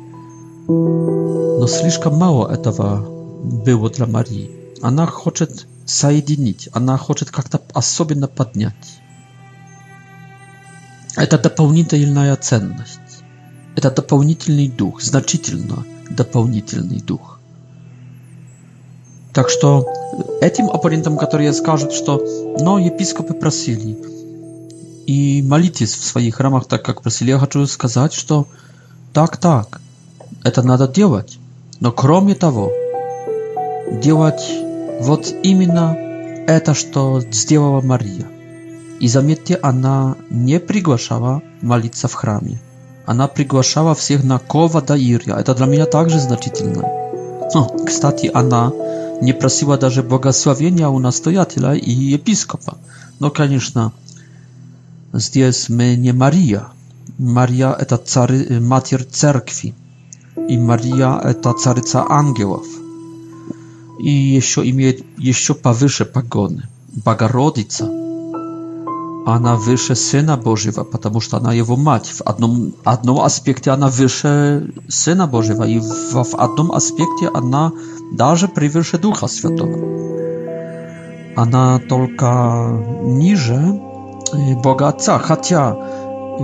Но 0.67 1.67
слишком 1.67 2.17
мало 2.17 2.53
этого 2.53 3.07
было 3.43 3.91
для 3.91 4.07
Марии. 4.07 4.51
Она 4.83 5.07
хочет 5.07 5.67
соединить, 5.87 6.69
она 6.73 6.99
хочет 6.99 7.31
как-то 7.31 7.63
особенно 7.73 8.29
поднять. 8.29 9.01
Это 11.17 11.39
дополнительная 11.39 12.37
ценность. 12.37 13.01
Это 13.79 13.93
дополнительный 13.93 14.67
дух, 14.67 15.01
значительно 15.01 15.85
дополнительный 16.11 16.99
дух. 16.99 17.39
Так 19.33 19.49
что 19.51 19.87
э, 20.41 20.47
этим 20.49 20.69
оппонентам, 20.69 21.17
которые 21.17 21.53
скажут, 21.53 21.93
что 21.93 22.21
«но 22.59 22.81
епископы 22.81 23.35
просили, 23.35 23.97
и 25.07 25.43
молитесь 25.45 25.95
в 25.95 26.05
своих 26.05 26.35
храмах 26.35 26.67
так, 26.67 26.85
как 26.85 27.03
просили», 27.03 27.31
я 27.31 27.39
хочу 27.39 27.65
сказать, 27.69 28.13
что 28.13 28.49
так-так, 29.13 29.81
это 30.43 30.63
надо 30.65 30.89
делать. 30.89 31.39
Но 31.79 31.93
кроме 31.93 32.35
того, 32.35 32.73
делать 33.93 34.43
вот 35.01 35.33
именно 35.45 35.95
это, 36.49 36.75
что 36.75 37.21
сделала 37.31 37.81
Мария. 37.81 38.27
И 38.99 39.07
заметьте, 39.07 39.55
она 39.63 40.17
не 40.31 40.59
приглашала 40.59 41.43
молиться 41.63 42.09
в 42.09 42.15
храме. 42.15 42.61
она 43.09 43.27
приглашала 43.27 43.95
всех 43.95 44.23
на 44.23 44.39
кова 44.39 44.83
Даирья. 44.83 45.37
Это 45.37 45.55
для 45.55 45.65
меня 45.65 45.87
также 45.87 46.21
значительно. 46.21 46.83
О, 47.55 47.65
кстати, 47.87 48.31
она 48.35 48.71
не 49.23 49.33
просила 49.33 49.79
даже 49.79 50.03
благословения 50.03 50.89
у 50.89 50.99
настоятеля 50.99 51.73
и 51.73 51.91
епископа. 51.91 52.77
Но, 53.19 53.31
конечно, 53.31 53.93
здесь 55.15 55.71
мы 55.71 55.97
не 55.97 56.13
Мария. 56.13 56.67
Мария– 57.17 57.73
это 57.81 57.97
царь, 57.97 58.61
матерь 58.61 59.05
церкви. 59.05 59.75
И 60.47 60.59
Мария– 60.59 61.19
это 61.25 61.55
царица 61.55 62.05
ангелов. 62.07 62.67
И 64.01 64.11
еще 64.11 64.61
имеет 64.69 65.03
еще 65.19 65.55
повыше 65.55 66.05
погоны. 66.05 66.65
Богородица– 67.07 67.87
она 69.35 69.57
выше 69.57 69.95
Сына 69.95 70.37
Божьего, 70.37 70.85
потому 70.85 71.21
что 71.21 71.37
она 71.37 71.53
его 71.53 71.77
мать. 71.77 72.09
В 72.09 72.23
одном, 72.23 72.73
одном 72.85 73.21
аспекте 73.21 73.71
она 73.71 73.89
выше 73.89 74.73
Сына 74.89 75.27
Божьего, 75.27 75.65
и 75.65 75.79
в, 75.79 76.15
в 76.25 76.35
одном 76.35 76.73
аспекте 76.73 77.29
она 77.33 77.73
даже 78.13 78.49
превыше 78.49 78.99
Духа 78.99 79.27
Святого. 79.27 79.79
Она 81.37 81.79
только 81.79 82.71
ниже 83.03 83.79
Бога 84.63 84.89
Отца, 84.89 85.19
хотя 85.19 85.77
э, 85.77 86.43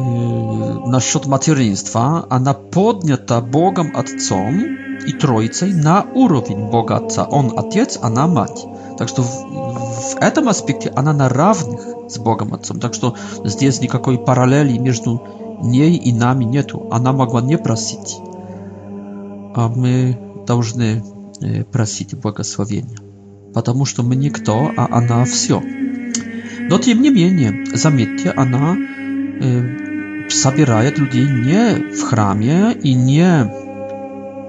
насчет 0.86 1.26
материнства 1.26 2.26
она 2.30 2.52
поднята 2.54 3.40
Богом 3.40 3.92
Отцом, 3.96 4.62
i 5.06 5.12
Троицей 5.12 5.72
на 5.74 6.02
уровень 6.14 6.70
Бога 6.70 6.96
Отца. 6.96 7.24
Он 7.26 7.52
Отец, 7.58 7.98
она 8.00 8.26
Мать. 8.26 8.64
Так 8.98 9.08
что 9.08 9.22
в, 9.22 9.44
в 9.50 10.16
этом 10.22 10.48
аспекте 10.48 10.90
она 10.94 11.12
на 11.12 11.28
равных 11.28 11.80
с 12.08 12.18
Богом 12.18 12.54
Отцом. 12.54 12.80
Так 12.80 12.94
что 12.94 13.14
здесь 13.44 13.80
никакой 13.80 14.18
параллели 14.18 14.78
между 14.78 15.22
ней 15.62 15.96
и 15.96 16.12
нами 16.12 16.44
нету. 16.44 16.88
Она 16.90 17.12
могла 17.12 17.40
не 17.42 17.58
просить, 17.58 18.16
а 19.54 19.68
мы 19.74 20.18
должны 20.46 21.02
просить 21.72 22.14
благословения. 22.14 22.98
Потому 23.54 23.84
что 23.84 24.02
мы 24.02 24.16
никто, 24.16 24.70
а 24.76 24.88
она 24.90 25.24
все. 25.24 25.62
Но 26.68 26.78
тем 26.78 27.02
не 27.02 27.10
менее, 27.10 27.66
заметьте, 27.76 28.30
она 28.30 28.74
э, 28.76 30.28
собирает 30.28 30.98
людей 30.98 31.26
не 31.28 31.92
в 31.94 32.02
храме 32.02 32.72
и 32.72 32.94
не 32.94 33.50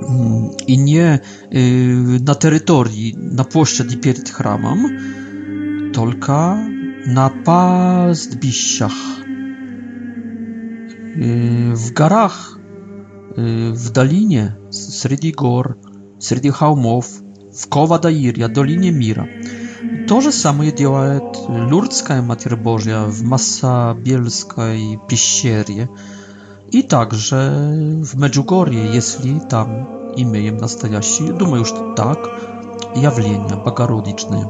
Mm, 0.01 0.49
i 0.67 0.77
nie 0.77 1.19
y, 1.55 2.19
na 2.23 2.35
terytorii, 2.35 3.15
na 3.17 3.43
płaszczyźnie 3.43 3.97
przed 3.97 4.29
chramem, 4.29 4.79
tylko 5.93 6.57
na 7.07 7.29
pastbiszach, 7.29 9.01
y, 11.17 11.73
w 11.75 11.91
garach, 11.91 12.59
y, 12.59 13.71
w 13.73 13.89
dolinie, 13.91 14.55
wśród 14.91 15.31
gór, 15.35 15.77
wśród 16.21 16.43
chałmów, 16.53 17.21
w 17.59 17.67
Kowadairia, 17.67 18.49
dolinie 18.49 18.91
Mira. 18.91 19.25
To 20.07 20.31
samo 20.31 20.63
je 20.63 20.71
делает 20.71 21.37
Lurdzka 21.69 22.15
e 22.15 22.21
Matier 22.21 22.57
Boża 22.57 23.07
w 23.07 23.23
Masabielskiej 23.23 24.99
Pieścierie. 25.07 25.87
Pieścierie. 25.87 25.87
I 26.76 26.84
także 26.84 27.61
w 28.03 28.15
Medjugorje, 28.17 28.84
jeśli 28.93 29.39
tam 29.49 29.67
имеем 30.23 30.57
настоящие, 30.61 31.34
думаю, 31.41 31.63
что 31.65 31.93
так, 31.95 32.19
явления 32.95 33.55
богородичные. 33.65 34.45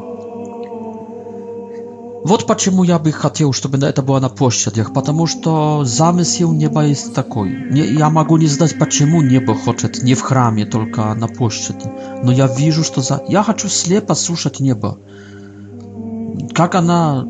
Вот 2.29 2.47
почему 2.47 2.81
я 2.83 2.97
бы 2.99 3.11
хотел, 3.11 3.53
чтобы 3.53 3.77
это 3.77 4.01
было 4.03 4.19
на 4.19 4.29
площадях, 4.29 4.91
потому 4.93 5.27
что 5.27 5.83
замысел 5.85 6.51
неба 6.51 6.81
есть 6.85 7.13
такой. 7.13 7.49
Не, 7.73 7.81
я 8.05 8.09
могу 8.09 8.37
не 8.37 8.47
знать, 8.47 8.77
почему 8.79 9.21
небо 9.21 9.53
хочет 9.55 10.01
не 10.03 10.13
в 10.15 10.21
храме, 10.21 10.65
только 10.65 11.13
на 11.13 11.27
площади. 11.27 11.87
Но 12.23 12.31
я 12.31 12.47
вижу, 12.47 12.83
что 12.83 13.01
за... 13.01 13.21
Я 13.27 13.43
хочу 13.43 13.69
слепо 13.69 14.15
слушать 14.15 14.59
небо. 14.59 14.97
Как 16.53 16.73
она 16.75 17.25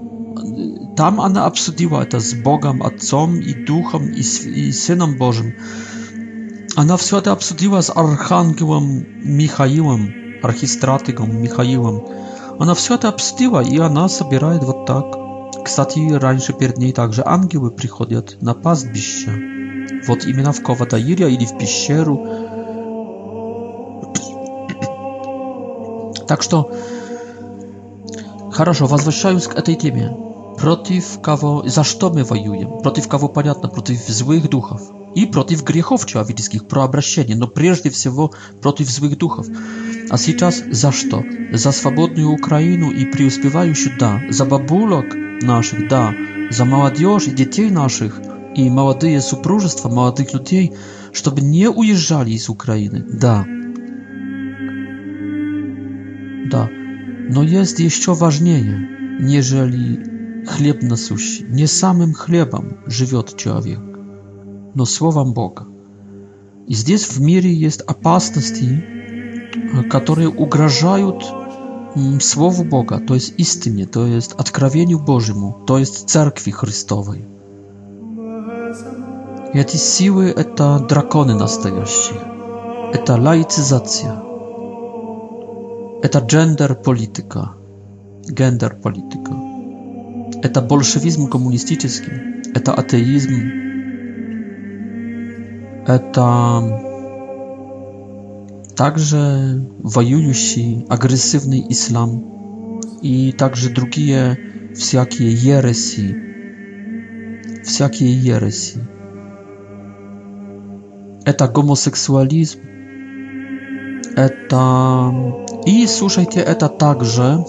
Там 0.95 1.19
она 1.19 1.45
обсудила 1.45 2.01
это 2.01 2.21
с 2.21 2.33
Богом 2.33 2.81
Отцом 2.81 3.39
и 3.41 3.53
Духом 3.53 4.11
и, 4.13 4.19
и 4.21 4.71
Сыном 4.71 5.17
Божьим. 5.17 5.53
Она 6.77 6.95
все 6.95 7.17
это 7.17 7.33
обсудила 7.33 7.81
с 7.81 7.91
Архангелом 7.91 9.05
Михаилом, 9.23 10.13
архистратиком 10.41 11.41
Михаилом. 11.41 12.07
Она 12.59 12.75
все 12.75 12.95
это 12.95 13.09
обсудила, 13.09 13.59
и 13.61 13.77
она 13.77 14.07
собирает 14.07 14.63
вот 14.63 14.85
так. 14.85 15.17
Кстати, 15.65 15.99
раньше 16.13 16.53
перед 16.53 16.77
ней 16.77 16.93
также 16.93 17.23
ангелы 17.25 17.71
приходят 17.71 18.37
на 18.41 18.53
пастбище. 18.53 19.31
Вот 20.07 20.25
именно 20.25 20.53
в 20.53 20.63
Коватаире 20.63 21.29
или 21.33 21.43
в 21.43 21.57
пещеру. 21.57 22.25
Так 26.27 26.41
что, 26.41 26.71
хорошо, 28.53 28.85
возвращаюсь 28.87 29.47
к 29.47 29.55
этой 29.57 29.75
теме. 29.75 30.15
przeciwko, 30.57 31.63
za 31.65 31.83
что 31.83 32.09
мы 32.09 32.23
воюем? 32.23 32.81
Против 32.81 33.07
кого 33.07 33.27
понятно? 33.27 33.69
Против 33.69 33.97
злых 34.07 34.49
духов. 34.49 34.81
И 35.15 35.25
против 35.25 35.63
грехов 35.63 36.05
человеческих, 36.05 36.67
про 36.67 36.83
обращение, 36.83 37.35
но 37.37 37.47
прежде 37.47 37.89
всего 37.89 38.31
против 38.61 38.89
злых 38.89 39.17
духов. 39.17 39.47
А 40.09 40.17
сейчас 40.17 40.61
за 40.71 40.91
что? 40.91 41.23
За 41.53 41.71
свободную 41.71 42.31
Украину 42.31 42.91
и 42.91 43.05
преуспевающую, 43.05 43.97
да. 43.99 44.19
За 44.29 44.45
бабулок 44.45 45.05
наших, 45.41 45.87
да. 45.89 46.11
За 46.51 46.65
молодежь 46.65 47.27
и 47.27 47.31
детей 47.31 47.69
наших, 47.71 48.19
и 48.55 48.69
молодые 48.69 49.21
супружества, 49.21 49.89
молодых 49.89 50.33
людей, 50.33 50.73
чтобы 51.13 51.41
не 51.41 51.69
уезжали 51.69 52.31
из 52.31 52.49
Украины, 52.49 53.03
да. 53.13 53.45
Да. 56.51 56.69
Но 57.29 57.41
есть 57.41 57.79
еще 57.79 58.13
важнее, 58.13 58.89
нежели 59.21 60.14
хлеб 60.45 60.83
насущий. 60.83 61.45
Не 61.47 61.67
самым 61.67 62.13
хлебом 62.13 62.77
живет 62.87 63.35
человек, 63.37 63.79
но 64.73 64.85
словом 64.85 65.33
Бога. 65.33 65.67
И 66.67 66.73
здесь 66.73 67.07
в 67.09 67.21
мире 67.21 67.53
есть 67.53 67.81
опасности, 67.81 68.83
э, 68.83 69.83
которые 69.83 70.29
угрожают 70.29 71.23
Слову 72.19 72.65
Бога, 72.65 72.99
то 72.99 73.13
есть 73.13 73.35
истине, 73.37 73.85
то 73.85 74.05
есть 74.05 74.33
откровению 74.33 74.99
Божьему, 74.99 75.59
то 75.65 75.77
есть 75.77 76.09
Церкви 76.09 76.51
Христовой. 76.51 77.23
И 79.53 79.57
эти 79.57 79.77
силы– 79.77 80.25
это 80.37 80.85
драконы 80.89 81.35
настоящие, 81.35 82.19
это 82.93 83.15
лаицизация, 83.15 84.13
это 86.03 86.19
гендер-политика, 86.19 87.53
гендер-политика. 88.27 89.31
Это 90.41 90.61
большевизм 90.61 91.27
коммунистический, 91.29 92.11
это 92.53 92.73
атеизм, 92.73 93.31
это 95.87 96.83
также 98.75 99.65
воюющий, 99.81 100.85
агрессивный 100.89 101.65
ислам 101.69 102.79
и 103.01 103.31
также 103.31 103.69
другие 103.69 104.37
всякие 104.75 105.31
ереси, 105.33 106.15
всякие 107.63 108.11
ереси. 108.13 108.79
Это 111.23 111.47
гомосексуализм, 111.47 112.59
это... 114.15 115.43
И 115.65 115.87
слушайте, 115.87 116.39
это 116.41 116.69
также 116.69 117.43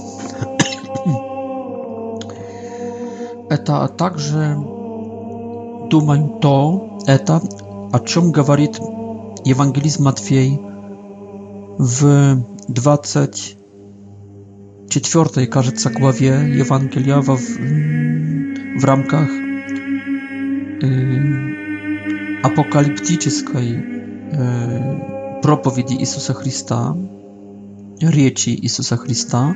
это 3.51 3.85
а 3.85 3.89
также 3.89 4.55
думаем 5.91 6.39
то, 6.41 6.99
это, 7.07 7.41
о 7.93 8.01
чем 8.01 8.33
говорит 8.33 8.79
Евангелист 9.45 9.99
Матфей 10.01 10.59
в 11.79 12.43
24, 12.69 15.47
кажется, 15.47 15.91
главе 15.91 16.31
Евангелия 16.57 17.19
в, 17.19 17.29
в 18.81 18.85
рамках 18.85 19.29
э, 20.83 21.21
апокалиптической 22.43 23.85
э, 24.33 25.41
проповеди 25.43 25.95
Иисуса 25.95 26.35
Христа, 26.35 26.97
речи 28.01 28.49
Иисуса 28.51 28.97
Христа 28.97 29.55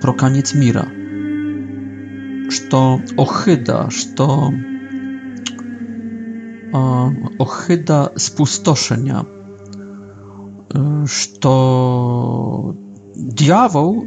про 0.00 0.14
конец 0.14 0.54
мира– 0.54 0.86
что 2.50 3.00
ohyda, 3.16 3.88
что 3.90 4.52
ohyda 7.38 8.10
spustoszenia, 8.16 9.26
что 11.06 12.74
дьявол 13.16 14.04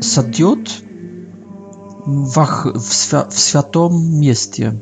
садет 0.00 0.82
в, 2.04 2.78
свя 2.78 3.24
в 3.30 3.34
святом 3.38 4.04
месте, 4.20 4.74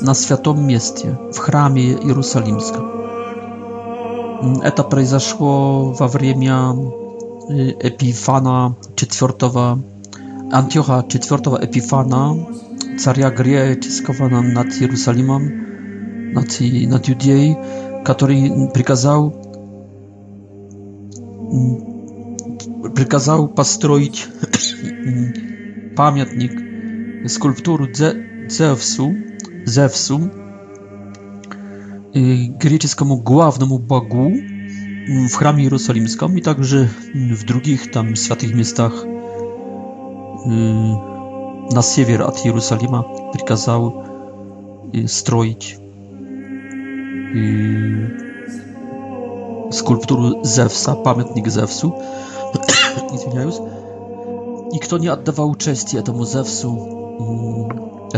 на 0.00 0.14
святом 0.14 0.66
месте, 0.66 1.16
в 1.32 1.38
храме 1.38 1.92
Иерусалимском. 1.92 2.98
Это 4.62 4.84
произошло 4.84 5.92
во 5.98 6.06
время 6.08 6.70
Y, 7.50 7.76
Epifana 7.80 8.74
IV, 9.00 9.58
Antiocha 10.52 11.04
IV 11.14 11.56
Epifana, 11.62 12.34
Caria 13.04 13.30
Grieczyskowa 13.30 14.28
nad 14.42 14.80
Jerusalimem, 14.80 15.42
nad, 16.34 16.58
nad 16.88 17.02
Judei, 17.08 17.56
który 18.04 18.34
przykazał 18.74 19.32
mm, 21.52 22.92
przykazał 22.94 23.48
postroić 23.48 24.28
pamiętnik 25.96 26.52
skulpturu 27.28 27.86
Zeusu, 28.48 29.12
Zeusu, 29.64 30.20
y, 32.16 32.48
greckiemu 32.58 33.16
głównemu 33.16 33.78
bogu, 33.78 34.32
w 35.08 35.36
hramie 35.36 35.64
jerozolimskim 35.64 36.38
i 36.38 36.42
także 36.42 36.88
w 37.30 37.44
drugich 37.44 37.90
tam 37.90 38.16
świętych 38.16 38.54
miastach 38.54 38.92
y, 38.94 39.08
na 41.74 41.82
север 41.82 42.22
od 42.22 42.44
Jerozolima 42.44 43.04
przykazał 43.36 43.92
y, 45.04 45.08
stroić 45.08 45.78
y, 47.34 48.10
skulpturę 49.70 50.30
Zewsa, 50.42 50.96
pamiętnik 50.96 51.48
Zewsu. 51.50 51.92
I 54.72 54.78
kto 54.80 54.98
nie 54.98 55.12
oddawał 55.12 55.52
отдавал 55.52 56.02
temu 56.02 56.24
Zewsu, 56.24 56.78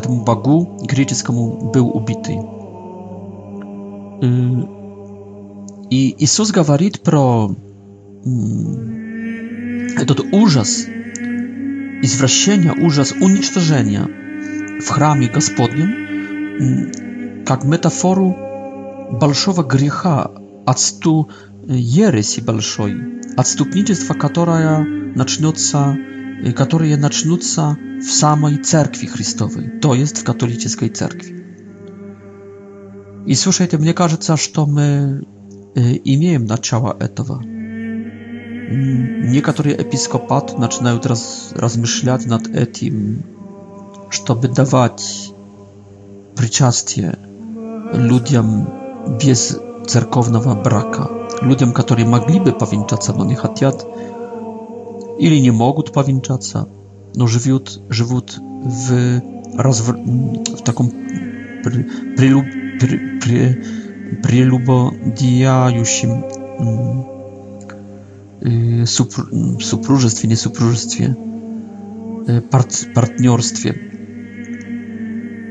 temu 0.03 0.17
bagu 0.25 0.67
богу 0.67 0.77
греческому, 0.87 1.71
był 1.73 1.89
убитый. 1.89 2.39
И 5.91 6.15
Иисус 6.25 6.51
говорит 6.53 7.03
про 7.03 7.51
этот 9.97 10.21
ужас, 10.33 10.87
извращение, 12.03 12.73
ужас 12.81 13.11
уничтожения 13.13 14.09
в 14.81 14.89
храме 14.89 15.29
Господнем, 15.29 17.45
как 17.45 17.65
метафору 17.65 18.39
большого 19.21 19.63
греха, 19.65 20.31
отсту 20.65 21.29
ереси 21.67 22.41
большой, 22.41 23.21
отступничество, 23.37 24.15
которое 24.15 24.79
начнется, 24.85 25.95
которые 26.55 26.97
начнутся 26.99 27.77
в 27.99 28.05
самой 28.05 28.59
Церкви 28.59 29.07
Христовой, 29.07 29.71
то 29.81 29.95
есть 29.97 30.19
в 30.19 30.25
католической 30.25 30.89
церкви. 30.89 31.39
И 33.27 33.35
слушайте, 33.35 33.77
мне 33.77 33.93
кажется, 33.93 34.37
что 34.37 34.67
мы 34.67 35.27
Y, 35.79 35.97
imieniem 36.05 36.45
na 36.47 36.59
ciała 36.59 36.95
etowa. 36.99 37.39
Niektóry 39.23 39.77
episkopat 39.77 40.55
zaczynają 40.61 40.99
teraz 40.99 41.53
rozmyślać 41.57 42.27
nad 42.27 42.43
etim, 42.55 43.23
żeby 44.29 44.49
dawać 44.49 45.05
przyczastie 46.35 47.13
ludziom 47.95 48.65
bez 49.27 49.59
cerkownego 49.87 50.55
braka, 50.55 51.09
ludziom, 51.43 51.73
którzy 51.73 52.05
mogliby 52.05 52.53
powinczać, 52.53 53.01
no 53.19 53.25
nie 53.25 53.35
chcą, 53.35 53.71
ili 55.19 55.43
nie 55.43 55.53
mogą 55.53 55.83
powinczać, 55.83 56.53
no 57.17 57.27
żyją, 57.27 57.59
żyją 57.91 58.21
w, 58.89 59.19
rozwr- 59.57 60.47
w 60.57 60.63
takim 60.63 60.89
przy, 61.63 61.85
przy, 62.17 62.35
przy, 62.79 62.87
przy, 63.19 63.19
przy 63.21 63.57
prilubo 64.23 64.93
diajusim 65.19 66.11
mm, 66.11 67.01
y, 68.83 68.87
supr 68.87 69.23
supróżestwie, 69.61 70.29
nie 70.29 70.37
supróżestwie, 70.37 71.15
y, 72.29 72.41
part 72.43 72.85
partnerstwie. 72.95 73.75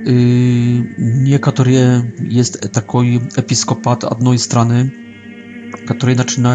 Y, 0.08 1.00
Niektórzy 1.24 2.04
jest 2.24 2.70
taki 2.72 3.20
episkopat 3.38 4.04
jednej 4.04 4.38
strony, 4.40 4.92
który 5.90 6.16
zaczyna 6.16 6.54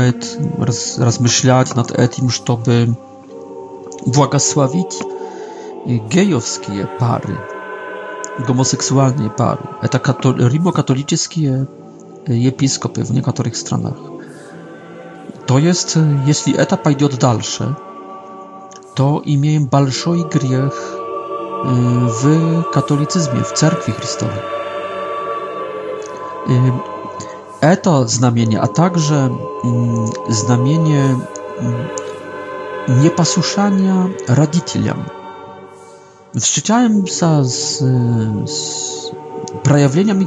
rozmyślać 0.98 1.74
nad 1.74 2.16
tym, 2.16 2.30
żeby 2.30 2.92
błogosławić 4.07 4.92
gejowskie 6.14 6.86
pary, 6.98 7.36
homoseksualne 8.46 9.30
pary. 9.30 9.62
To 10.20 10.32
rimokatolickie 10.48 11.16
pary 11.52 11.66
episkopy 12.29 13.05
w 13.05 13.11
niektórych 13.11 13.57
stronach. 13.57 13.95
To 15.47 15.59
jest, 15.59 15.99
jeśli 16.27 16.61
etap 16.61 16.87
od 16.87 17.16
dalsze, 17.16 17.75
to 18.95 19.22
imię 19.25 19.61
большой 19.61 20.25
грех 20.29 20.97
w 22.22 22.62
katolicyzmie, 22.72 23.43
w 23.45 23.53
cerkwi 23.53 23.93
Chrystowej. 23.93 24.39
To 27.83 28.09
znamienie, 28.09 28.61
a 28.61 28.66
także 28.68 29.37
znamienie 30.29 31.16
nieposłuszania 33.03 34.09
rodzicom. 34.29 35.03
Встречаем 36.35 37.07
z, 37.07 37.49
z 38.57 38.59
проявлениями 39.62 40.27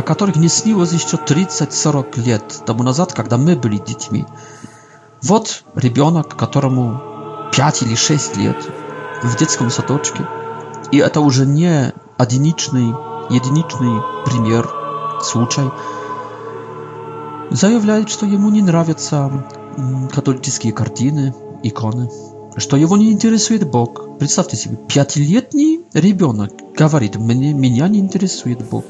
о 0.00 0.02
которых 0.02 0.36
не 0.36 0.48
снилось 0.48 0.92
еще 0.92 1.18
30-40 1.18 2.20
лет 2.20 2.62
тому 2.64 2.82
назад, 2.82 3.12
когда 3.12 3.36
мы 3.36 3.54
были 3.54 3.76
детьми. 3.76 4.24
Вот 5.22 5.62
ребенок, 5.74 6.36
которому 6.36 7.02
5 7.52 7.82
или 7.82 7.94
6 7.94 8.36
лет 8.38 8.56
в 9.22 9.36
детском 9.36 9.68
садочке. 9.70 10.26
И 10.90 10.96
это 10.96 11.20
уже 11.20 11.44
не 11.44 11.92
одиничный, 12.16 12.88
единичный 13.28 14.00
пример, 14.24 14.70
случай. 15.22 15.70
Заявляет, 17.50 18.08
что 18.08 18.24
ему 18.24 18.48
не 18.48 18.62
нравятся 18.62 19.44
католические 20.14 20.72
картины, 20.72 21.34
иконы, 21.62 22.08
что 22.56 22.78
его 22.78 22.96
не 22.96 23.12
интересует 23.12 23.70
Бог. 23.70 24.18
Представьте 24.18 24.56
себе, 24.56 24.76
пятилетний 24.76 25.82
ребенок 25.92 26.52
говорит, 26.74 27.16
мне, 27.16 27.52
меня 27.52 27.86
не 27.88 27.98
интересует 27.98 28.64
Бог. 28.64 28.84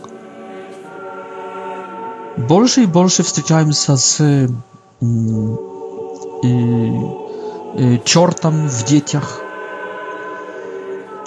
больше 2.36 2.82
и 2.82 2.86
больше 2.86 3.22
встречаемся 3.22 3.96
с 3.96 4.20
э, 4.20 4.48
э, 6.44 7.98
чертом 8.04 8.68
в 8.68 8.84
детях, 8.84 9.40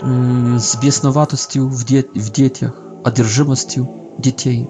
э, 0.01 0.57
с 0.57 0.75
бесноватостью 0.77 1.67
в, 1.67 1.83
де 1.85 2.03
в 2.03 2.29
детях, 2.31 2.73
одержимостью 3.03 3.89
детей. 4.17 4.69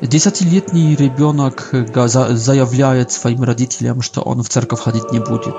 Десятилетний 0.00 0.94
ребенок 0.94 1.70
заявляет 1.72 3.10
своим 3.10 3.42
родителям, 3.42 4.00
что 4.00 4.20
он 4.22 4.42
в 4.44 4.48
церковь 4.48 4.80
ходить 4.80 5.10
не 5.10 5.18
будет. 5.18 5.56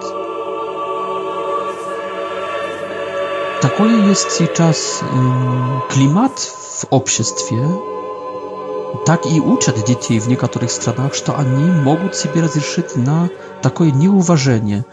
Такой 3.62 3.92
есть 4.08 4.32
сейчас 4.32 5.02
климат 5.92 6.32
в 6.40 6.86
обществе, 6.92 7.58
так 9.10 9.26
и 9.26 9.40
учат 9.42 9.84
детей 9.88 10.20
в 10.20 10.28
некоторых 10.28 10.70
странах, 10.70 11.16
что 11.16 11.36
они 11.36 11.72
могут 11.72 12.16
себе 12.16 12.44
разрешить 12.44 12.96
на 12.96 13.30
такое 13.64 13.90
неуважение. 13.90 14.86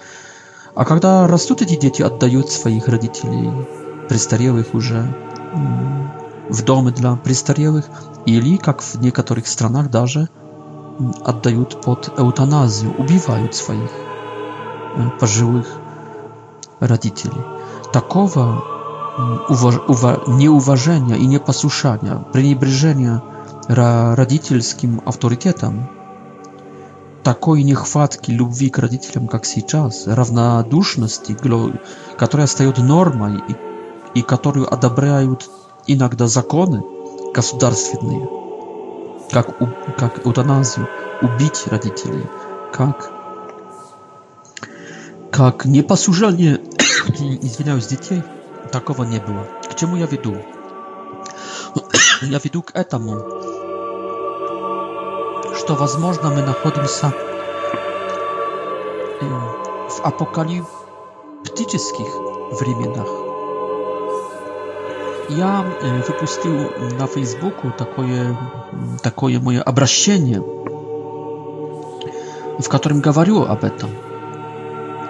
А 0.75 0.87
когда 0.87 1.27
растут 1.29 1.61
эти 1.61 1.77
дети, 1.77 2.01
отдают 2.01 2.49
своих 2.51 2.89
родителей, 2.89 3.51
престарелых 4.09 4.73
уже, 4.73 5.07
в 6.49 6.64
доме 6.64 6.93
для 6.93 7.17
престарелых, 7.17 7.85
или, 8.25 8.57
как 8.57 8.81
в 8.81 8.95
некоторых 9.03 9.47
странах 9.47 9.91
даже, 9.91 10.31
отдают 11.27 11.83
под 11.83 12.19
эутаназию, 12.19 12.95
убивают 12.97 13.55
своих 13.55 13.91
пожилых 15.21 15.67
родителей. 16.81 17.43
Такого 17.93 18.64
неуважения 20.31 21.17
и 21.17 21.27
непослушания, 21.27 22.17
пренебрежения– 22.33 23.23
родительским 23.69 25.03
авторитетом. 25.05 25.91
Такой 27.23 27.64
нехватки 27.64 28.31
любви 28.31 28.71
к 28.71 28.79
родителям, 28.79 29.27
как 29.27 29.45
сейчас, 29.47 30.07
равнодушности, 30.07 31.37
которая 32.17 32.47
стает 32.47 32.79
нормой 32.79 33.43
и, 34.14 34.21
и 34.21 34.23
которую 34.23 34.73
одобряют 34.73 35.51
иногда 35.89 36.29
законы 36.29 36.83
государственные, 37.35 38.29
как, 39.33 39.61
у, 39.61 39.69
как 39.99 40.25
эутаназию, 40.25 40.89
убить 41.21 41.64
родителей, 41.67 42.25
как, 42.73 43.11
как 45.33 45.64
непослушание, 45.64 46.59
извиняюсь, 47.41 47.87
детей, 47.89 48.23
такого 48.71 49.03
не 49.03 49.19
было. 49.19 49.49
К 49.69 49.75
чему 49.75 49.97
я 49.97 50.07
веду? 50.07 50.37
я 52.23 52.41
веду 52.43 52.62
к 52.62 52.71
этому, 52.73 53.21
что 55.67 55.75
возможно 55.75 56.31
мы 56.31 56.41
находимся 56.43 57.12
в 59.21 60.01
апокалиптических 60.05 62.07
временах. 62.61 63.09
Я 65.29 65.64
выпустил 66.07 66.71
на 66.97 67.09
Фейсбуку 67.09 67.73
такое, 67.77 68.39
такое 69.03 69.41
мое 69.41 69.61
обращение, 69.61 70.39
в 70.41 72.69
котором 72.69 73.01
говорю 73.01 73.43
об 73.45 73.64
этом. 73.64 73.91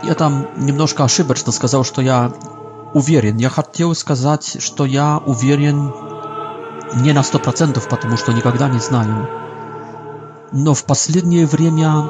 Я 0.05 0.15
там 0.15 0.47
немножко 0.57 1.05
ошибочно 1.05 1.53
сказал, 1.53 1.85
что 1.85 2.01
я 2.01 2.33
уверен. 2.95 3.37
Я 3.37 3.51
хотел 3.51 3.95
сказать, 3.95 4.57
что 4.63 4.87
я 4.87 5.19
уверен 5.27 5.93
не 7.03 7.13
на 7.13 7.21
100%, 7.21 7.87
потому 7.91 8.17
что 8.17 8.33
никогда 8.33 8.71
не 8.71 8.79
знаю, 8.79 9.29
но 10.53 10.75
в 10.75 10.85
последнее 10.85 11.47
время 11.47 12.09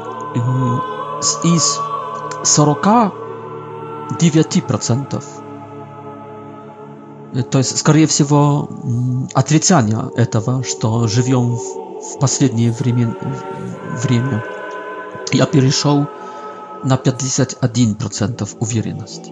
из 1.44 1.78
49%, 2.44 5.24
э, 7.32 7.42
то 7.42 7.58
есть, 7.58 7.76
скорее 7.78 8.06
всего, 8.06 8.68
отрицание 9.34 10.10
этого, 10.16 10.62
что 10.64 11.06
живем 11.08 11.56
в 11.56 12.18
последнее 12.20 12.70
время, 12.72 13.16
время 14.02 14.44
я 15.32 15.46
перешел 15.46 16.06
на 16.84 16.96
51% 16.96 18.56
уверенность. 18.60 19.30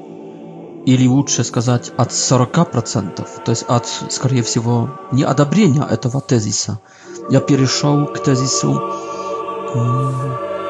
Или 0.87 1.07
лучше 1.09 1.45
сказать, 1.45 1.93
от 1.97 2.11
40%, 2.11 3.13
то 3.45 3.51
есть 3.51 3.65
от, 3.69 3.87
скорее 4.11 4.43
всего, 4.43 4.89
неодобрения 5.13 5.83
этого 5.85 6.21
тезиса– 6.21 6.79
Я 7.31 7.41
перешел 7.41 8.07
к 8.07 8.23
тезису 8.23 8.83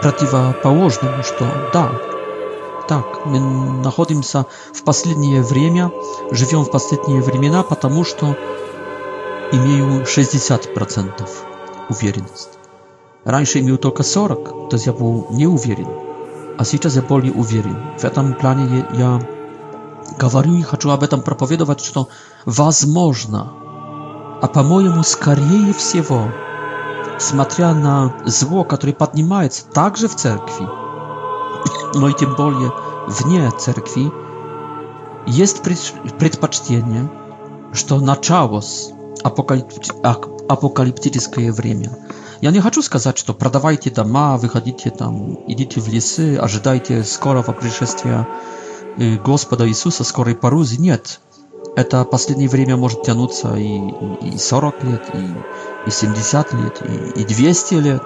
противоположному, 0.00 1.22
что 1.24 1.46
да, 1.72 1.90
так, 2.86 3.26
мы 3.26 3.40
находимся 3.82 4.46
в 4.72 4.84
последнее 4.84 5.42
время, 5.42 5.90
живем 6.30 6.62
в 6.62 6.70
последние 6.70 7.20
времена, 7.22 7.62
потому 7.64 8.04
что 8.04 8.36
имею 9.50 10.04
60% 10.04 11.28
уверенность. 11.88 12.50
Раньше 13.24 13.58
имел 13.58 13.78
только 13.78 14.04
40, 14.04 14.48
то 14.68 14.68
есть 14.72 14.86
я 14.86 14.92
был 14.92 15.26
не 15.30 15.46
уверен, 15.46 15.88
а 16.56 16.64
сейчас 16.64 16.94
я 16.94 17.02
более 17.02 17.32
уверен. 17.32 17.76
В 17.98 18.04
этом 18.04 18.34
плане 18.34 18.86
я 18.92 19.20
говорю 20.18 20.54
и 20.54 20.62
хочу 20.62 20.90
об 20.90 21.02
этом 21.02 21.22
проповедовать, 21.22 21.80
что 21.80 22.08
возможно 22.44 23.52
а 24.42 24.48
по-моему 24.48 25.02
скорее 25.04 25.72
всего, 25.72 26.28
смотря 27.18 27.72
на 27.74 28.14
зло, 28.24 28.64
которое 28.64 28.92
поднимается 28.92 29.64
также 29.66 30.08
в 30.08 30.16
церкви, 30.16 30.66
но 31.94 32.08
и 32.08 32.14
тем 32.14 32.34
более 32.34 32.70
вне 33.06 33.50
церкви, 33.52 34.10
есть 35.26 35.62
предпочтение, 35.62 37.10
что 37.72 37.98
началось 38.00 38.90
апокалиптическое 39.22 41.50
время. 41.52 41.96
Я 42.40 42.50
не 42.50 42.58
хочу 42.60 42.82
сказать, 42.82 43.16
что 43.16 43.32
продавайте 43.32 43.90
дома, 43.90 44.36
выходите 44.36 44.90
там, 44.90 45.38
идите 45.46 45.80
в 45.80 45.88
лесы, 45.88 46.36
ожидайте 46.36 47.02
скорого 47.04 47.52
пришествия 47.52 48.28
Господа 49.24 49.66
Иисуса, 49.66 50.04
скорой 50.04 50.34
парузи. 50.34 50.76
Нет, 50.78 51.20
это 51.76 52.04
последнее 52.04 52.48
время 52.48 52.76
может 52.76 53.02
тянуться 53.02 53.54
и, 53.56 53.78
и 54.20 54.36
40 54.38 54.84
лет, 54.84 55.02
и, 55.14 55.34
и 55.88 55.90
70 55.90 56.52
лет, 56.54 56.80
и, 57.16 57.20
и 57.22 57.24
200 57.24 57.74
лет. 57.74 58.02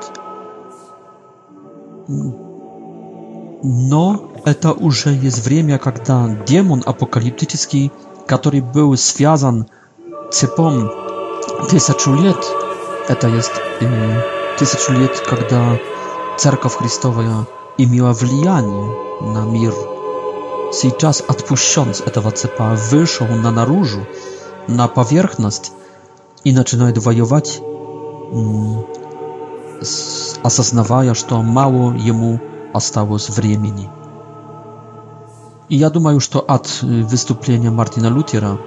Но 2.09 4.33
это 4.45 4.73
уже 4.73 5.11
есть 5.11 5.45
время, 5.45 5.79
когда 5.79 6.29
демон 6.47 6.83
апокалиптический, 6.87 7.93
который 8.27 8.61
был 8.61 8.97
связан 8.97 9.67
цепом 10.31 10.91
тысячу 11.69 12.15
лет, 12.15 12.39
это 13.09 13.29
есть 13.29 13.53
э, 13.81 14.21
тысячу 14.59 14.93
лет, 14.95 15.19
когда 15.29 15.79
Церковь 16.39 16.77
Христовая 16.77 17.47
имела 17.79 18.13
влияние 18.13 18.97
на 19.21 19.45
мир 19.47 19.75
сейчас 20.73 21.23
отпущен 21.27 21.95
с 21.95 22.01
этого 22.01 22.31
цепа, 22.31 22.77
вышел 22.91 23.27
на 23.27 23.51
наружу, 23.51 24.07
на 24.67 24.89
поверхность 24.89 25.73
и 26.45 26.53
начинает 26.53 26.99
воевать, 26.99 27.61
осознавая, 30.43 31.15
что 31.15 31.43
мало 31.43 31.93
ему 31.95 32.41
осталось 32.73 33.31
времени. 33.31 33.91
И 35.69 35.77
я 35.77 35.91
думаю, 35.91 36.21
что 36.21 36.41
от 36.41 36.83
выступления 36.83 37.71
Мартина 37.71 38.07
Лютера 38.07 38.59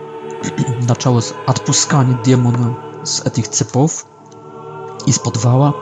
началось 0.87 1.33
отпускание 1.47 2.19
демона 2.23 2.77
с 3.03 3.21
этих 3.21 3.49
цепов 3.49 4.05
из 5.05 5.17
подвала, 5.19 5.73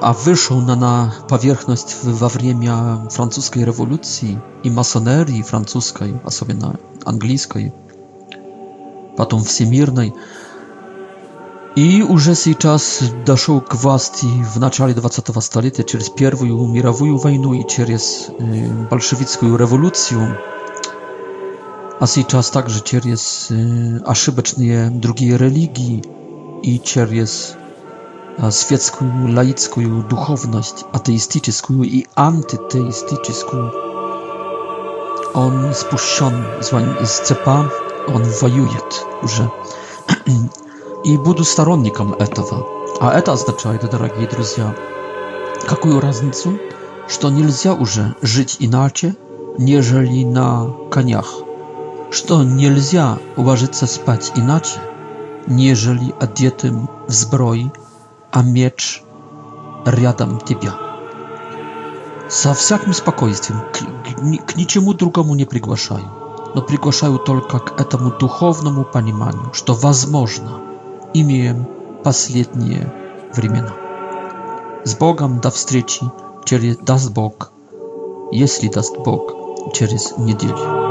a 0.00 0.12
wyszło 0.12 0.60
na, 0.60 1.10
powierzchnię 1.28 1.76
w 1.76 2.04
we 2.04 2.28
francuskiej 3.10 3.64
rewolucji 3.64 4.38
i 4.64 4.70
masonerii 4.70 5.42
francuskiej, 5.42 6.14
a 6.24 6.30
sobie 6.30 6.54
na 6.54 6.72
angielskiej, 7.04 7.72
potem 9.16 9.44
wsiemirnej. 9.44 10.12
I 11.76 11.96
już 11.96 12.24
czas 12.58 13.00
doszło 13.24 13.60
k 13.60 13.76
władzy 13.76 14.26
w 14.54 14.60
naczali 14.60 14.94
20 14.94 15.40
stulecia, 15.40 15.84
przez 15.84 16.10
pierwszą 16.10 16.68
mirową 16.68 17.18
wojnę 17.18 17.56
i 17.58 17.64
przez 17.64 18.30
bolszewicką 18.90 19.56
rewolucję. 19.56 20.34
A 22.00 22.04
jej 22.16 22.24
czas 22.24 22.50
także 22.50 22.80
przez 22.82 23.52
aszybeczne 24.06 24.90
drugie 24.90 25.38
religii 25.38 26.02
i 26.62 26.80
przez 26.84 27.56
świecką, 28.50 29.06
laicką 29.28 30.02
duchowność, 30.02 30.74
ateistyczną 30.92 31.82
i 31.84 32.06
antyteistyczną. 32.14 33.70
On 35.34 35.74
spuszczony 35.74 36.44
z, 36.60 36.70
z 37.10 37.20
cepa, 37.20 37.68
on 38.16 38.22
wojuje 38.40 38.78
już. 39.22 39.40
I 41.04 41.18
będę 41.18 41.44
staronnikiem 41.44 42.12
tego. 42.34 42.66
A 43.00 43.20
to 43.22 43.32
oznacza, 43.32 43.72
drodzy 43.74 43.98
przyjaciele, 43.98 44.90
jaką 45.70 46.00
różnicę, 46.00 46.50
że 47.22 47.32
nie 47.32 47.44
można 47.44 47.76
już 47.78 48.00
żyć 48.30 48.56
inaczej, 48.60 49.12
niżeli 49.58 50.26
na 50.26 50.66
koniach. 50.90 51.28
Że 52.10 52.44
nie 52.46 52.70
można 52.70 53.16
uważać 53.36 53.76
się 53.80 53.86
spać 53.86 54.32
inaczej, 54.36 54.80
niżeli 55.48 56.12
odjętym 56.20 56.86
w 57.08 57.14
zbroi, 57.14 57.70
а 58.38 58.42
меч 58.42 59.02
рядом 59.86 60.40
тебя. 60.40 60.74
Со 62.28 62.52
всяким 62.52 62.92
спокойствием, 62.92 63.60
к, 63.72 63.76
к, 63.78 64.46
к 64.52 64.56
ничему 64.56 64.92
другому 64.92 65.34
не 65.34 65.46
приглашаю, 65.46 66.04
но 66.54 66.60
приглашаю 66.60 67.18
только 67.18 67.60
к 67.60 67.80
этому 67.80 68.10
духовному 68.10 68.84
пониманию, 68.84 69.54
что 69.54 69.72
возможно, 69.72 70.60
имеем 71.14 71.66
последние 72.04 72.92
времена. 73.34 73.72
С 74.84 74.94
Богом 74.96 75.40
до 75.40 75.50
встречи, 75.50 76.04
через 76.44 76.76
даст 76.76 77.12
Бог, 77.12 77.52
если 78.32 78.68
даст 78.68 78.98
Бог, 78.98 79.32
через 79.72 80.14
неделю. 80.18 80.85